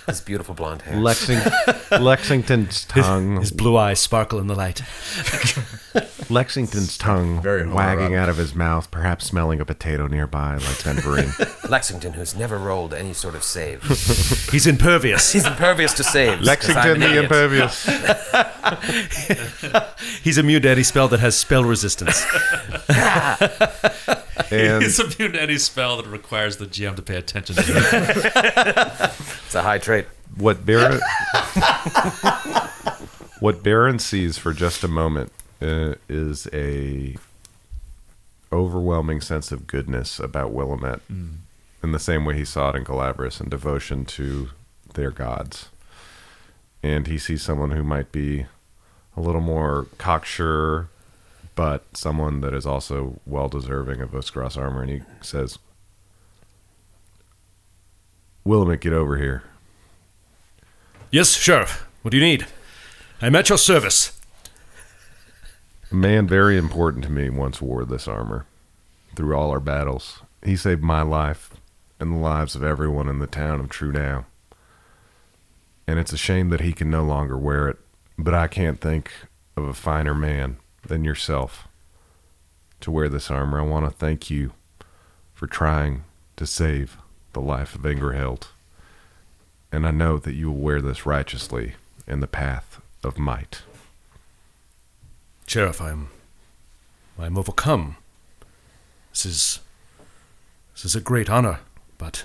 [0.06, 0.94] his beautiful blonde hair.
[0.94, 4.82] Lexing- Lexington's tongue, His blue eyes sparkle in the light.
[6.30, 10.96] Lexington's tongue Very wagging out of his mouth, perhaps smelling a potato nearby, like Ben
[11.68, 13.82] Lexington, who's never rolled any sort of save.
[14.50, 15.32] He's impervious.
[15.32, 16.46] He's impervious to saves.
[16.46, 17.24] Lexington the idiot.
[17.24, 17.86] impervious.
[20.22, 22.22] He's immune to any spell that has spell resistance.
[24.50, 27.61] And It's immune to any spell that requires the GM to pay attention to.
[27.61, 27.61] him.
[29.46, 30.06] It's a high trait.
[30.36, 30.98] what Baron
[33.40, 37.16] what Baron sees for just a moment uh, is a
[38.52, 41.00] overwhelming sense of goodness about Willamette,
[41.82, 44.50] in the same way he saw it in Galabras and devotion to
[44.94, 45.68] their gods.
[46.82, 48.46] And he sees someone who might be
[49.16, 50.88] a little more cocksure,
[51.54, 55.58] but someone that is also well deserving of Uskras armor, and he says,
[58.44, 59.42] "Willamette, get over here."
[61.10, 61.86] Yes, Sheriff.
[62.02, 62.46] What do you need?
[63.20, 64.18] I'm at your service.
[65.90, 68.46] A man very important to me once wore this armor
[69.14, 70.22] through all our battles.
[70.42, 71.50] He saved my life
[72.00, 74.24] and the lives of everyone in the town of Trunau.
[75.86, 77.78] And it's a shame that he can no longer wear it,
[78.18, 79.12] but I can't think
[79.56, 81.68] of a finer man than yourself
[82.80, 83.60] to wear this armor.
[83.60, 84.52] I want to thank you
[85.34, 86.04] for trying
[86.36, 86.96] to save
[87.32, 88.48] the life of Ingerhild.
[89.70, 91.74] And I know that you will wear this righteously
[92.06, 93.62] in the path of might.
[95.46, 96.08] Sheriff, I'm
[97.18, 97.96] I'm overcome.
[99.10, 99.60] This is
[100.74, 101.60] this is a great honor,
[101.98, 102.24] but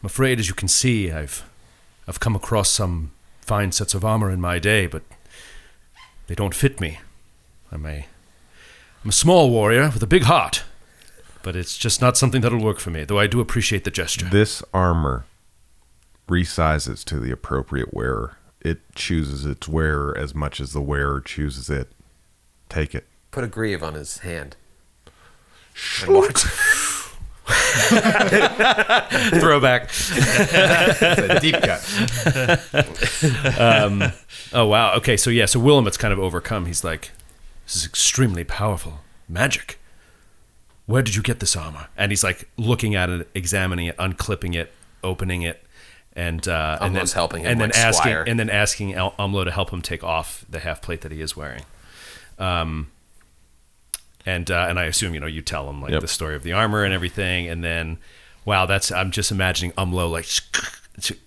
[0.00, 1.44] I'm afraid as you can see I've
[2.06, 5.02] I've come across some fine sets of armor in my day, but
[6.26, 7.00] they don't fit me.
[7.70, 8.06] I'm a
[9.04, 10.64] I'm a small warrior with a big heart,
[11.42, 14.26] but it's just not something that'll work for me, though I do appreciate the gesture.
[14.26, 15.24] This armor
[16.28, 18.36] resizes to the appropriate wearer.
[18.60, 21.92] It chooses its wearer as much as the wearer chooses it.
[22.68, 23.06] Take it.
[23.30, 24.56] Put a grieve on his hand.
[26.02, 26.42] And watch.
[29.40, 29.90] Throwback.
[31.00, 31.80] a deep cut.
[33.58, 34.12] um,
[34.52, 34.94] Oh wow.
[34.96, 36.66] Okay, so yeah, so Willamette's kind of overcome.
[36.66, 37.10] He's like,
[37.66, 39.78] "This is extremely powerful magic.
[40.88, 44.54] Where did you get this armor?" And he's like looking at it, examining it, unclipping
[44.54, 44.72] it,
[45.04, 45.62] opening it,
[46.16, 48.24] and uh, and then Umlo's helping him and then like asking Squire.
[48.26, 51.20] and then asking El- Umlo to help him take off the half plate that he
[51.20, 51.62] is wearing.
[52.38, 52.90] Um,
[54.26, 56.00] and uh, and I assume you know you tell him like Yep.
[56.00, 57.98] the story of the armor and everything, and then
[58.46, 60.26] wow, that's I'm just imagining Umlo like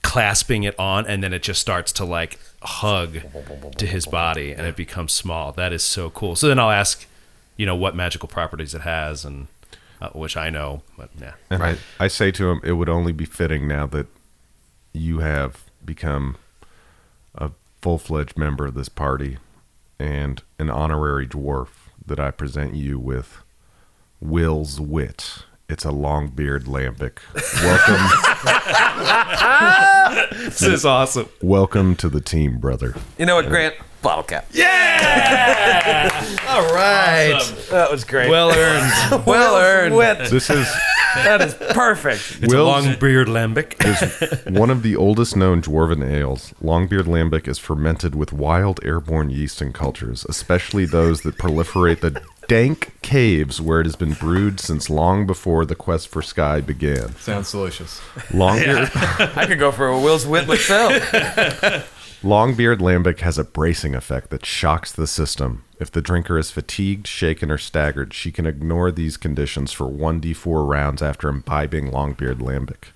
[0.01, 3.20] clasping it on, and then it just starts to like hug
[3.78, 5.51] to his body, and it becomes small.
[5.51, 6.36] That is so cool.
[6.36, 7.05] So then I'll ask,
[7.62, 9.45] you know, what magical properties it has, and
[10.01, 13.12] uh, which I know, but yeah, And I, I say to him, it would only
[13.12, 14.07] be fitting now that
[14.93, 16.38] you have become
[17.36, 19.38] a full fledged member of this party
[19.99, 21.68] and an honorary dwarf
[22.03, 23.43] that I present you with
[24.20, 25.43] Will's Wit.
[25.70, 27.20] It's a long beard lambic.
[27.62, 28.01] Welcome,
[30.45, 31.30] this is awesome.
[31.43, 32.95] welcome to the team, brother.
[33.20, 33.76] You know what, Grant?
[34.01, 34.47] Bottle cap.
[36.52, 37.39] All right.
[37.70, 38.30] That was great.
[38.30, 39.26] Well earned.
[39.26, 40.28] well earned.
[40.30, 40.68] This is
[41.16, 42.39] that is perfect.
[42.41, 43.76] it's Will's- long beard lambic.
[44.47, 46.54] is one of the oldest known dwarven ales.
[46.64, 52.22] Longbeard lambic is fermented with wild airborne yeast and cultures, especially those that proliferate the
[52.47, 57.16] dank caves where it has been brewed since long before the quest for sky began.
[57.18, 57.99] Sounds delicious.
[58.30, 60.91] Longbeard, I could go for a Will's Wit myself.
[62.24, 65.63] Longbeard lambic has a bracing effect that shocks the system.
[65.80, 70.67] If the drinker is fatigued, shaken, or staggered, she can ignore these conditions for 1d4
[70.69, 72.89] rounds after imbibing Longbeard lambic.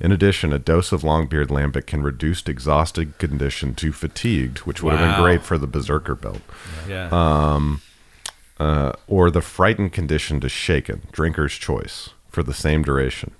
[0.00, 4.92] In addition, a dose of Longbeard lambic can reduce exhausted condition to fatigued, which would
[4.92, 5.16] have Wow.
[5.16, 6.42] been great for the berserker belt.
[6.86, 7.08] Yeah.
[7.10, 7.80] Um,
[8.60, 13.32] uh, or the frightened condition to shaken, drinker's choice, for the same duration.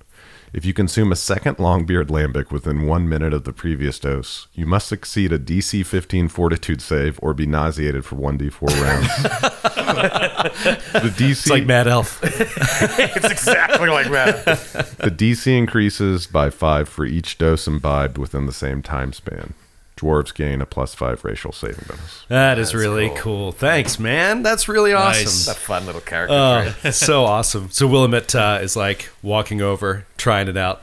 [0.52, 4.64] If you consume a second Longbeard lambic within one minute of the previous dose, you
[4.64, 9.08] must succeed a DC 15 fortitude save or be nauseated for 1d4 rounds.
[10.92, 12.20] the DC it's like Mad Elf.
[12.22, 14.44] it's exactly like that.
[14.98, 19.52] the DC increases by five for each dose imbibed within the same time span.
[19.98, 22.24] Dwarves gain a plus five racial saving bonus.
[22.28, 23.50] That is really cool.
[23.52, 24.42] Thanks, man.
[24.42, 25.22] That's really awesome.
[25.24, 26.34] It's a fun little character.
[26.34, 26.94] Oh, trait.
[26.94, 27.70] so awesome.
[27.70, 30.82] So Willamette uh, is like walking over, trying it out.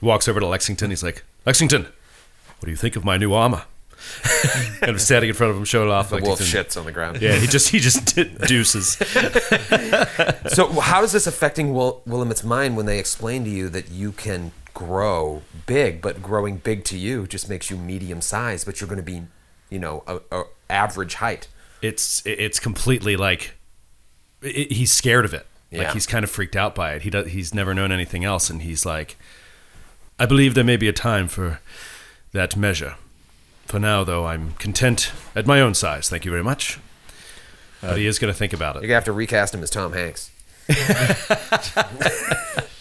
[0.00, 0.90] Walks over to Lexington.
[0.90, 3.62] He's like, Lexington, what do you think of my new armor?
[4.82, 6.10] and I'm standing in front of him, showing off.
[6.10, 6.64] The wolf Lexington.
[6.64, 7.20] shits on the ground.
[7.22, 8.14] Yeah, he just he just
[8.46, 8.96] deuces.
[10.52, 14.12] So, how is this affecting Will- Willamette's mind when they explain to you that you
[14.12, 18.86] can grow big, but growing big to you just makes you medium size, but you're
[18.86, 19.22] going to be,
[19.70, 21.48] you know, a, a average height?
[21.80, 23.54] It's it's completely like
[24.42, 25.46] it, he's scared of it.
[25.72, 27.02] Like he's kind of freaked out by it.
[27.02, 29.16] He does, he's never known anything else, and he's like,
[30.18, 31.60] I believe there may be a time for
[32.32, 32.96] that measure.
[33.66, 36.08] For now, though, I'm content at my own size.
[36.08, 36.78] Thank you very much.
[37.80, 38.82] But he is going to think about it.
[38.82, 40.30] You're going to have to recast him as Tom Hanks.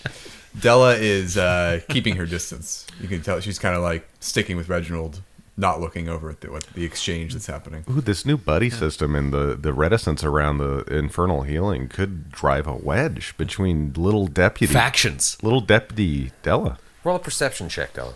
[0.59, 2.85] Della is uh, keeping her distance.
[3.01, 5.21] You can tell she's kind of like sticking with Reginald,
[5.57, 7.83] not looking over at the, what, the exchange that's happening.
[7.89, 12.67] Ooh, this new buddy system and the, the reticence around the infernal healing could drive
[12.67, 15.37] a wedge between little deputy Factions.
[15.43, 16.77] little deputy Della.
[17.03, 18.13] Roll a perception check, Della.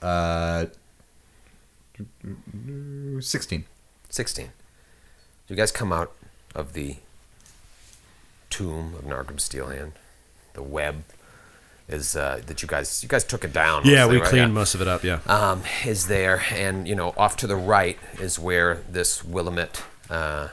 [0.00, 0.66] Uh,
[3.20, 3.64] 16.
[4.10, 4.52] 16.
[5.48, 6.12] You guys come out
[6.54, 6.96] of the
[8.54, 9.92] tomb of Nargrim Steelhand,
[10.52, 11.02] the web,
[11.88, 13.82] is uh, that you guys you guys took it down.
[13.84, 14.28] Yeah, we right?
[14.28, 15.02] cleaned most of it up.
[15.02, 15.18] Yeah.
[15.26, 20.48] um, is there, and you know, off to the right is where this Willamette uh,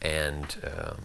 [0.00, 1.02] and um,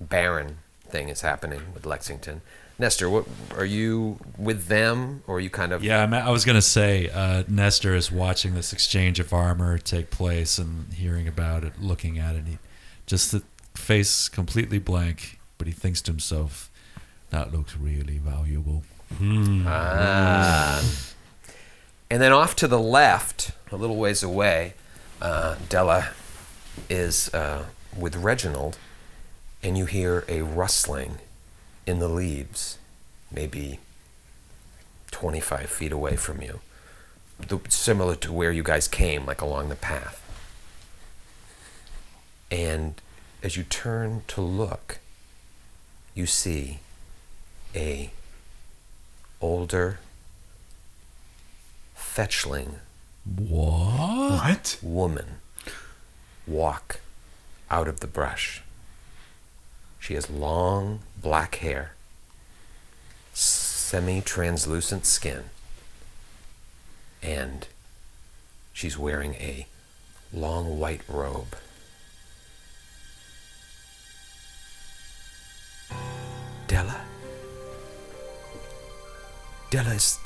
[0.00, 0.58] Baron
[0.88, 2.42] thing is happening with Lexington.
[2.78, 5.82] Nestor, what are you with them, or are you kind of?
[5.82, 9.78] Yeah, I, mean, I was gonna say uh, Nestor is watching this exchange of armor
[9.78, 12.44] take place and hearing about it, looking at it.
[12.46, 12.58] He
[13.06, 13.42] just the
[13.74, 16.70] face completely blank, but he thinks to himself,
[17.30, 18.82] "That looks really valuable."
[19.66, 20.82] Ah.
[22.10, 24.74] And then off to the left, a little ways away,
[25.20, 26.10] uh, Della
[26.88, 28.78] is uh, with Reginald,
[29.62, 31.18] and you hear a rustling
[31.86, 32.78] in the leaves,
[33.30, 33.80] maybe
[35.10, 36.60] 25 feet away from you,
[37.38, 40.22] the, similar to where you guys came, like along the path.
[42.50, 43.00] And
[43.42, 44.98] as you turn to look,
[46.16, 46.78] you see
[47.74, 48.10] a
[49.40, 49.98] older
[51.94, 52.76] fetchling
[53.36, 54.78] What?
[54.82, 55.26] woman
[56.46, 57.00] walk
[57.70, 58.62] out of the brush.
[60.00, 61.92] She has long black hair,
[63.34, 65.44] semi translucent skin,
[67.22, 67.66] and
[68.72, 69.66] she's wearing a
[70.32, 71.56] long white robe.
[76.76, 77.00] Della?
[79.70, 80.18] Della, is.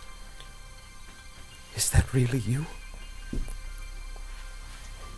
[1.76, 2.66] Is that really you?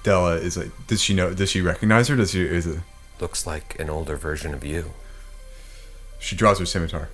[0.03, 0.73] Della is like.
[0.89, 1.33] Does she know?
[1.33, 2.17] Does she recognize her?
[2.17, 2.43] Does she?
[2.43, 2.81] Is it?
[3.19, 4.93] Looks like an older version of you.
[6.19, 7.09] She draws her scimitar.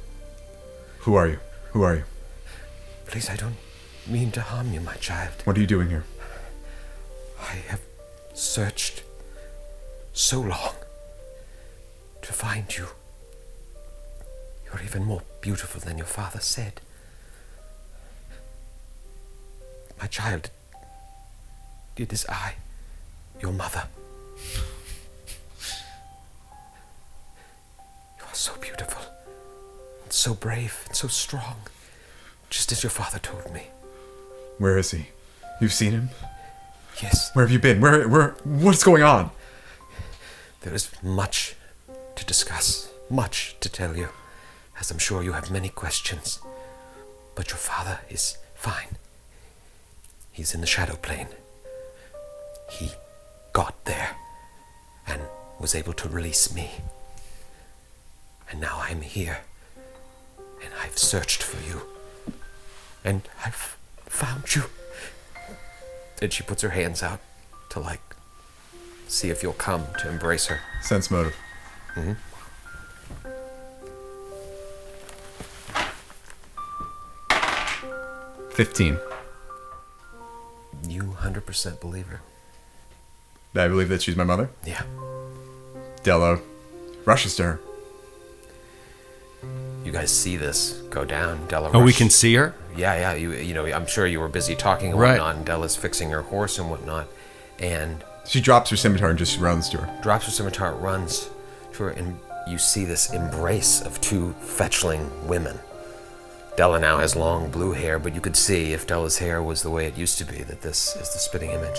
[1.06, 1.38] Who are you?
[1.70, 2.04] Who are you?
[3.06, 3.58] Please, I don't
[4.04, 5.34] mean to harm you, my child.
[5.44, 6.02] What are you doing here?
[7.40, 7.82] I have
[8.34, 9.04] searched
[10.12, 10.74] so long
[12.22, 12.88] to find you.
[14.72, 16.80] You're even more beautiful than your father said.
[20.00, 20.50] My child,
[21.96, 22.54] it is I,
[23.40, 23.88] your mother.
[28.18, 29.02] You are so beautiful,
[30.04, 31.56] and so brave, and so strong,
[32.50, 33.68] just as your father told me.
[34.58, 35.08] Where is he?
[35.60, 36.10] You've seen him?
[37.02, 37.30] Yes.
[37.34, 37.80] Where have you been?
[37.80, 38.08] Where?
[38.08, 38.36] Where?
[38.44, 39.30] What's going on?
[40.60, 41.56] There is much
[42.16, 44.08] to discuss, much to tell you,
[44.80, 46.40] as I'm sure you have many questions.
[47.34, 48.96] But your father is fine.
[50.32, 51.28] He's in the shadow plane.
[52.70, 52.90] He
[53.52, 54.16] got there
[55.06, 55.22] and
[55.58, 56.70] was able to release me.
[58.50, 59.38] And now I'm here.
[60.62, 61.82] And I've searched for you.
[63.04, 63.76] And I've
[64.06, 64.64] found you.
[66.20, 67.20] And she puts her hands out
[67.70, 68.00] to like
[69.06, 70.60] see if you'll come to embrace her.
[70.82, 71.36] Sense motive.
[71.94, 72.12] Mm-hmm.
[78.58, 78.98] Fifteen.
[80.88, 82.20] You 100% believe her.
[83.54, 84.50] I believe that she's my mother.
[84.66, 84.82] Yeah.
[86.02, 86.40] Della
[87.04, 87.60] rushes to her.
[89.84, 91.46] You guys see this go down.
[91.46, 91.70] Della.
[91.72, 92.56] Oh, we rushed- can see her.
[92.76, 93.12] Yeah, yeah.
[93.12, 95.20] You, you know, I'm sure you were busy talking and Right.
[95.20, 97.06] whatnot, and Della's fixing her horse and whatnot,
[97.60, 100.02] and She drops her scimitar and just runs to her.
[100.02, 101.28] drops her scimitar, runs
[101.74, 105.60] to her, and you see this embrace of two fetchling women.
[106.58, 109.70] Della now has long blue hair, but you could see if Della's hair was the
[109.70, 111.78] way it used to be that this is the spitting image.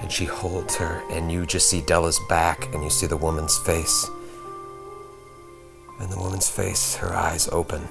[0.00, 3.56] And she holds her, and you just see Della's back, and you see the woman's
[3.58, 4.10] face.
[6.00, 7.86] And the woman's face, her eyes open,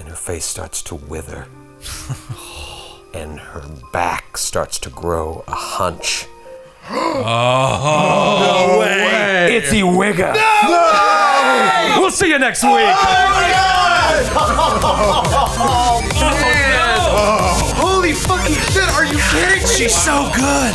[0.00, 1.46] and her face starts to wither.
[3.14, 3.62] and her
[3.92, 6.26] back starts to grow a hunch.
[6.90, 9.56] Oh, no way!
[9.56, 10.32] It's Ewigga!
[11.98, 12.72] We'll see you next week.
[12.72, 14.24] Oh my God!
[15.60, 16.02] Oh,
[17.10, 17.74] oh.
[17.76, 19.68] Holy fucking shit, are you kidding me?
[19.68, 20.74] She's so good.